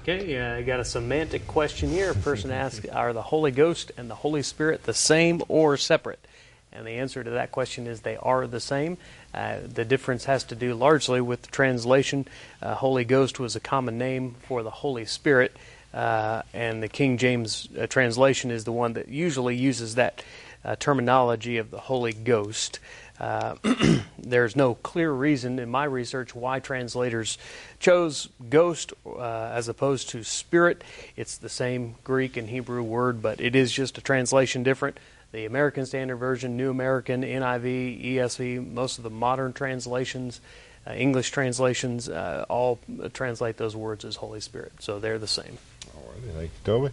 Okay, 0.02 0.39
uh, 0.39 0.56
I 0.56 0.63
got 0.63 0.80
a 0.80 0.86
semantic 0.86 1.45
question 1.45 1.91
here. 1.91 2.10
A 2.10 2.15
person 2.15 2.50
asks, 2.50 2.88
are 2.88 3.13
the 3.13 3.21
Holy 3.21 3.52
Ghost 3.52 3.91
and 3.95 4.10
the 4.10 4.15
Holy 4.15 4.41
Spirit 4.41 4.86
the 4.86 4.95
same 4.95 5.43
or 5.50 5.78
separate? 5.78 6.26
And 6.74 6.88
the 6.88 6.91
answer 6.91 7.21
to 7.24 7.32
that 7.32 7.52
question 7.52 7.86
is 7.86 8.02
they 8.02 8.15
are 8.15 8.47
the 8.47 8.62
same. 8.62 8.97
Uh, 9.34 9.58
the 9.63 9.86
difference 9.86 10.26
has 10.26 10.44
to 10.46 10.56
do 10.56 10.74
largely 10.74 11.22
with 11.22 11.44
the 11.44 11.52
translation. 11.52 12.28
Uh, 12.62 12.76
Holy 12.76 13.06
Ghost 13.06 13.39
was 13.39 13.56
a 13.56 13.60
common 13.60 13.98
name 13.98 14.36
for 14.48 14.63
the 14.63 14.70
Holy 14.70 15.06
Spirit, 15.06 15.56
uh, 15.94 16.41
and 16.54 16.84
the 16.84 16.89
King 16.89 17.17
James 17.17 17.67
uh, 17.80 17.88
translation 17.88 18.52
is 18.52 18.63
the 18.63 18.72
one 18.72 18.94
that 18.94 19.08
usually 19.08 19.56
uses 19.56 19.96
that 19.96 20.24
uh, 20.63 20.76
terminology 20.76 21.58
of 21.58 21.72
the 21.72 21.80
Holy 21.80 22.13
Ghost. 22.13 22.80
Uh, 23.20 23.56
there's 24.20 24.56
no 24.56 24.76
clear 24.76 25.12
reason 25.12 25.60
in 25.60 25.70
my 25.70 25.84
research 25.84 26.36
why 26.36 26.60
translators 26.60 27.38
chose 27.80 28.30
ghost 28.50 28.94
as 29.20 29.67
opposed 29.67 30.10
to 30.10 30.24
spirit. 30.24 30.84
It's 31.15 31.38
the 31.38 31.50
same 31.50 31.96
Greek 32.04 32.36
and 32.36 32.50
Hebrew 32.50 32.84
word, 32.84 33.22
but 33.22 33.39
it 33.39 33.56
is 33.56 33.72
just 33.72 33.98
a 33.98 34.02
translation 34.02 34.63
different 34.63 34.98
the 35.32 35.46
American 35.46 35.86
Standard 35.86 36.17
Version, 36.17 36.58
New 36.58 36.70
American, 36.70 37.24
NIV, 37.24 38.15
ESV, 38.15 38.74
most 38.74 38.98
of 38.98 39.04
the 39.04 39.10
modern 39.10 39.54
translations, 39.54 40.41
uh, 40.86 40.94
English 40.94 41.32
translations, 41.32 42.10
uh, 42.10 42.46
all 42.50 42.80
translate 43.13 43.58
those 43.58 43.76
words 43.76 44.04
as 44.04 44.17
Holy 44.17 44.41
Spirit. 44.41 44.74
So 44.80 45.00
they're 45.00 45.20
the 45.20 45.28
same. 45.28 45.58
All 45.96 46.12
right, 46.12 46.34
thank 46.34 46.44
you, 46.44 46.60
Toby. 46.63 46.89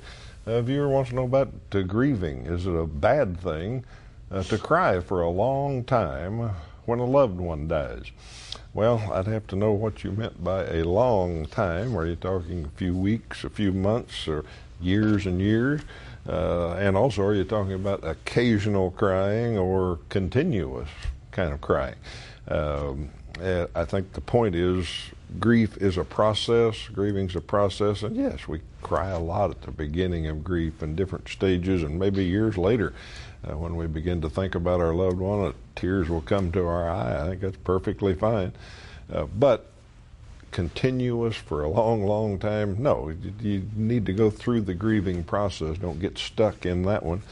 A 0.47 0.63
viewer 0.63 0.89
wants 0.89 1.11
to 1.11 1.17
know 1.17 1.25
about 1.25 1.53
grieving. 1.89 2.47
Is 2.47 2.67
it 2.67 2.75
a 2.75 2.87
bad 2.87 3.39
thing 3.41 3.85
uh, 4.31 4.43
to 4.45 4.59
cry 4.59 5.01
for 5.01 5.21
a 5.21 5.31
long 5.31 5.85
time 5.85 6.51
when 6.87 7.01
a 7.01 7.05
loved 7.05 7.39
one 7.39 7.69
dies? 7.69 8.11
Well, 8.73 9.13
I'd 9.13 9.27
have 9.27 9.47
to 9.49 9.57
know 9.57 9.73
what 9.73 10.05
you 10.05 10.13
meant 10.13 10.43
by 10.45 10.65
a 10.65 10.85
long 10.85 11.47
time. 11.47 11.97
Are 11.97 12.07
you 12.07 12.17
talking 12.17 12.65
a 12.65 12.79
few 12.79 12.97
weeks, 12.97 13.43
a 13.43 13.51
few 13.51 13.73
months, 13.73 14.29
or 14.29 14.45
years 14.81 15.27
and 15.27 15.41
years? 15.41 15.81
Uh, 16.29 16.75
and 16.75 16.97
also, 16.97 17.23
are 17.23 17.35
you 17.35 17.45
talking 17.45 17.73
about 17.73 18.05
occasional 18.05 18.91
crying 18.91 19.57
or 19.57 19.99
continuous 20.11 20.89
kind 21.31 21.53
of 21.53 21.61
crying? 21.61 21.97
Um, 22.49 23.11
I 23.75 23.85
think 23.85 24.13
the 24.13 24.21
point 24.21 24.55
is 24.55 24.87
grief 25.39 25.77
is 25.79 25.97
a 25.97 26.05
process, 26.05 26.89
grieving's 26.89 27.37
a 27.37 27.41
process, 27.41 28.03
and 28.03 28.17
yes, 28.17 28.49
we 28.49 28.61
cry 28.83 29.11
a 29.11 29.19
lot 29.19 29.51
at 29.51 29.63
the 29.63 29.71
beginning 29.71 30.27
of 30.27 30.43
grief 30.43 30.83
in 30.83 30.97
different 30.97 31.29
stages, 31.29 31.83
and 31.83 31.99
maybe 31.99 32.25
years 32.25 32.59
later, 32.59 32.95
uh, 33.49 33.57
when 33.57 33.77
we 33.77 33.87
begin 33.87 34.21
to 34.21 34.29
think 34.29 34.55
about 34.55 34.81
our 34.81 34.93
loved 34.93 35.19
one, 35.19 35.47
uh, 35.47 35.53
tears 35.77 36.09
will 36.09 36.21
come 36.21 36.51
to 36.53 36.67
our 36.67 36.91
eye. 36.91 37.23
I 37.23 37.29
think 37.29 37.41
that's 37.41 37.57
perfectly 37.59 38.15
fine. 38.15 38.53
Uh, 39.13 39.25
but 39.25 39.71
continuous 40.51 41.37
for 41.37 41.63
a 41.63 41.69
long, 41.69 42.05
long 42.05 42.39
time. 42.39 42.83
No, 42.83 43.13
you 43.41 43.69
need 43.77 44.07
to 44.07 44.13
go 44.13 44.31
through 44.31 44.63
the 44.63 44.75
grieving 44.75 45.25
process. 45.25 45.79
Don't 45.79 46.01
get 46.01 46.19
stuck 46.19 46.67
in 46.67 46.83
that 46.83 47.03
one. 47.03 47.23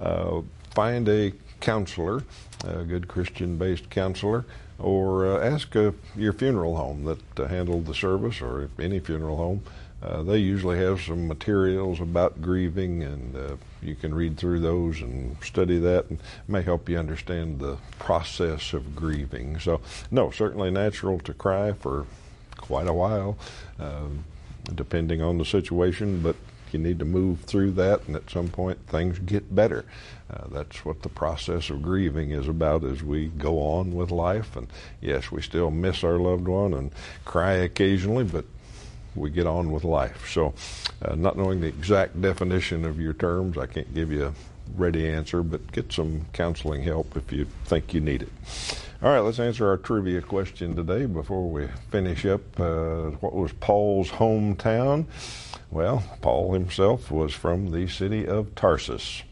Uh, 0.00 0.42
find 0.74 1.08
a 1.08 1.32
counselor, 1.60 2.24
a 2.64 2.84
good 2.84 3.08
Christian 3.08 3.56
based 3.56 3.88
counselor, 3.90 4.44
or 4.78 5.26
uh, 5.26 5.48
ask 5.48 5.74
uh, 5.76 5.92
your 6.16 6.32
funeral 6.32 6.76
home 6.76 7.04
that 7.04 7.40
uh, 7.40 7.46
handled 7.46 7.86
the 7.86 7.94
service 7.94 8.40
or 8.40 8.68
any 8.78 8.98
funeral 8.98 9.36
home. 9.36 9.62
Uh, 10.02 10.20
they 10.22 10.38
usually 10.38 10.78
have 10.78 11.00
some 11.00 11.28
materials 11.28 12.00
about 12.00 12.42
grieving, 12.42 13.04
and 13.04 13.36
uh, 13.36 13.56
you 13.80 13.94
can 13.94 14.12
read 14.12 14.36
through 14.36 14.58
those 14.58 15.00
and 15.00 15.36
study 15.44 15.78
that, 15.78 16.10
and 16.10 16.18
may 16.48 16.60
help 16.60 16.88
you 16.88 16.98
understand 16.98 17.60
the 17.60 17.76
process 18.00 18.72
of 18.72 18.96
grieving. 18.96 19.60
So, 19.60 19.80
no, 20.10 20.32
certainly 20.32 20.72
natural 20.72 21.20
to 21.20 21.32
cry 21.32 21.72
for 21.72 22.06
quite 22.62 22.86
a 22.86 22.92
while, 22.92 23.36
um, 23.78 24.24
depending 24.74 25.20
on 25.20 25.36
the 25.36 25.44
situation, 25.44 26.22
but 26.22 26.36
you 26.72 26.78
need 26.78 26.98
to 26.98 27.04
move 27.04 27.40
through 27.40 27.72
that, 27.72 28.06
and 28.06 28.16
at 28.16 28.30
some 28.30 28.48
point 28.48 28.78
things 28.86 29.18
get 29.18 29.54
better. 29.54 29.84
Uh, 30.30 30.46
that's 30.50 30.84
what 30.84 31.02
the 31.02 31.08
process 31.08 31.68
of 31.68 31.82
grieving 31.82 32.30
is 32.30 32.48
about 32.48 32.84
as 32.84 33.02
we 33.02 33.26
go 33.26 33.58
on 33.58 33.94
with 33.94 34.10
life. 34.10 34.56
And 34.56 34.68
yes, 35.00 35.30
we 35.30 35.42
still 35.42 35.70
miss 35.70 36.02
our 36.02 36.16
loved 36.16 36.48
one 36.48 36.72
and 36.72 36.90
cry 37.26 37.52
occasionally, 37.52 38.24
but 38.24 38.46
we 39.14 39.28
get 39.28 39.46
on 39.46 39.70
with 39.70 39.84
life. 39.84 40.30
So, 40.30 40.54
uh, 41.02 41.14
not 41.14 41.36
knowing 41.36 41.60
the 41.60 41.66
exact 41.66 42.20
definition 42.22 42.86
of 42.86 42.98
your 42.98 43.12
terms, 43.12 43.58
I 43.58 43.66
can't 43.66 43.92
give 43.94 44.10
you 44.10 44.34
ready 44.76 45.08
answer, 45.08 45.42
but 45.42 45.72
get 45.72 45.92
some 45.92 46.26
counseling 46.32 46.82
help 46.82 47.16
if 47.16 47.32
you 47.32 47.46
think 47.64 47.94
you 47.94 48.00
need 48.00 48.22
it. 48.22 48.32
All 49.02 49.10
right, 49.10 49.20
let's 49.20 49.40
answer 49.40 49.68
our 49.68 49.76
trivia 49.76 50.20
question 50.20 50.76
today 50.76 51.06
before 51.06 51.50
we 51.50 51.66
finish 51.90 52.24
up. 52.24 52.40
Uh, 52.58 53.10
what 53.20 53.34
was 53.34 53.52
Paul's 53.54 54.10
hometown? 54.10 55.06
Well, 55.72 56.04
Paul 56.20 56.52
himself 56.52 57.10
was 57.10 57.34
from 57.34 57.72
the 57.72 57.88
city 57.88 58.26
of 58.28 58.54
Tarsus. 58.54 59.22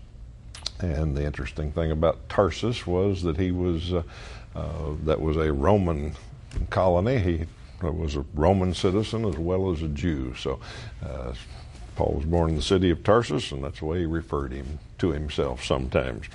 And 0.81 1.17
the 1.17 1.25
interesting 1.25 1.71
thing 1.71 1.91
about 1.91 2.29
Tarsus 2.29 2.87
was 2.87 3.23
that 3.23 3.37
he 3.37 3.53
was, 3.53 3.93
uh, 3.93 4.03
uh, 4.57 4.95
that 5.05 5.21
was 5.21 5.37
a 5.37 5.53
Roman 5.53 6.15
colony. 6.71 7.19
He 7.19 7.47
was 7.81 8.17
a 8.17 8.25
Roman 8.35 8.75
citizen 8.75 9.25
as 9.25 9.37
well 9.37 9.71
as 9.71 9.83
a 9.83 9.89
Jew. 9.89 10.35
So 10.35 10.59
uh, 11.05 11.35
Paul 11.95 12.15
was 12.17 12.25
born 12.25 12.51
in 12.51 12.57
the 12.57 12.63
city 12.63 12.91
of 12.91 13.05
Tarsus, 13.05 13.53
and 13.53 13.63
that's 13.63 13.79
the 13.79 13.85
way 13.85 14.01
he 14.01 14.07
referred 14.07 14.53
him 14.53 14.81
to 15.01 15.11
himself 15.11 15.65
sometimes. 15.65 16.27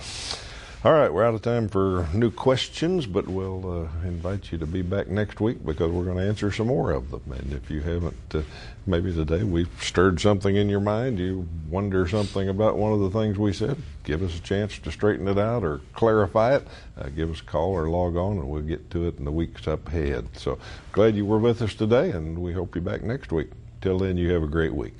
All 0.85 0.93
right, 0.93 1.11
we're 1.11 1.25
out 1.25 1.33
of 1.33 1.41
time 1.41 1.67
for 1.67 2.07
new 2.13 2.29
questions, 2.29 3.07
but 3.07 3.27
we'll 3.27 3.87
uh, 3.87 4.07
invite 4.07 4.51
you 4.51 4.59
to 4.59 4.67
be 4.67 4.83
back 4.83 5.07
next 5.07 5.41
week 5.41 5.65
because 5.65 5.91
we're 5.91 6.03
going 6.03 6.17
to 6.17 6.27
answer 6.27 6.51
some 6.51 6.67
more 6.67 6.91
of 6.91 7.09
them. 7.09 7.23
And 7.31 7.53
if 7.53 7.71
you 7.71 7.81
haven't, 7.81 8.35
uh, 8.35 8.43
maybe 8.85 9.11
today 9.11 9.41
we've 9.43 9.71
stirred 9.81 10.21
something 10.21 10.55
in 10.55 10.69
your 10.69 10.81
mind, 10.81 11.17
you 11.17 11.47
wonder 11.71 12.07
something 12.07 12.49
about 12.49 12.77
one 12.77 12.93
of 12.93 12.99
the 12.99 13.09
things 13.09 13.39
we 13.39 13.51
said, 13.51 13.77
give 14.03 14.21
us 14.21 14.37
a 14.37 14.41
chance 14.43 14.77
to 14.77 14.91
straighten 14.91 15.27
it 15.27 15.39
out 15.39 15.63
or 15.63 15.81
clarify 15.93 16.57
it. 16.57 16.67
Uh, 16.95 17.09
give 17.09 17.31
us 17.31 17.39
a 17.39 17.45
call 17.45 17.71
or 17.71 17.89
log 17.89 18.15
on, 18.15 18.37
and 18.37 18.47
we'll 18.47 18.61
get 18.61 18.91
to 18.91 19.07
it 19.07 19.17
in 19.17 19.25
the 19.25 19.31
weeks 19.31 19.67
up 19.67 19.87
ahead. 19.87 20.27
So 20.37 20.59
glad 20.91 21.15
you 21.15 21.25
were 21.25 21.39
with 21.39 21.63
us 21.63 21.73
today, 21.73 22.11
and 22.11 22.37
we 22.37 22.53
hope 22.53 22.75
you're 22.75 22.83
back 22.83 23.01
next 23.01 23.31
week. 23.31 23.49
Till 23.81 23.97
then, 23.97 24.17
you 24.17 24.31
have 24.33 24.43
a 24.43 24.47
great 24.47 24.75
week. 24.75 24.99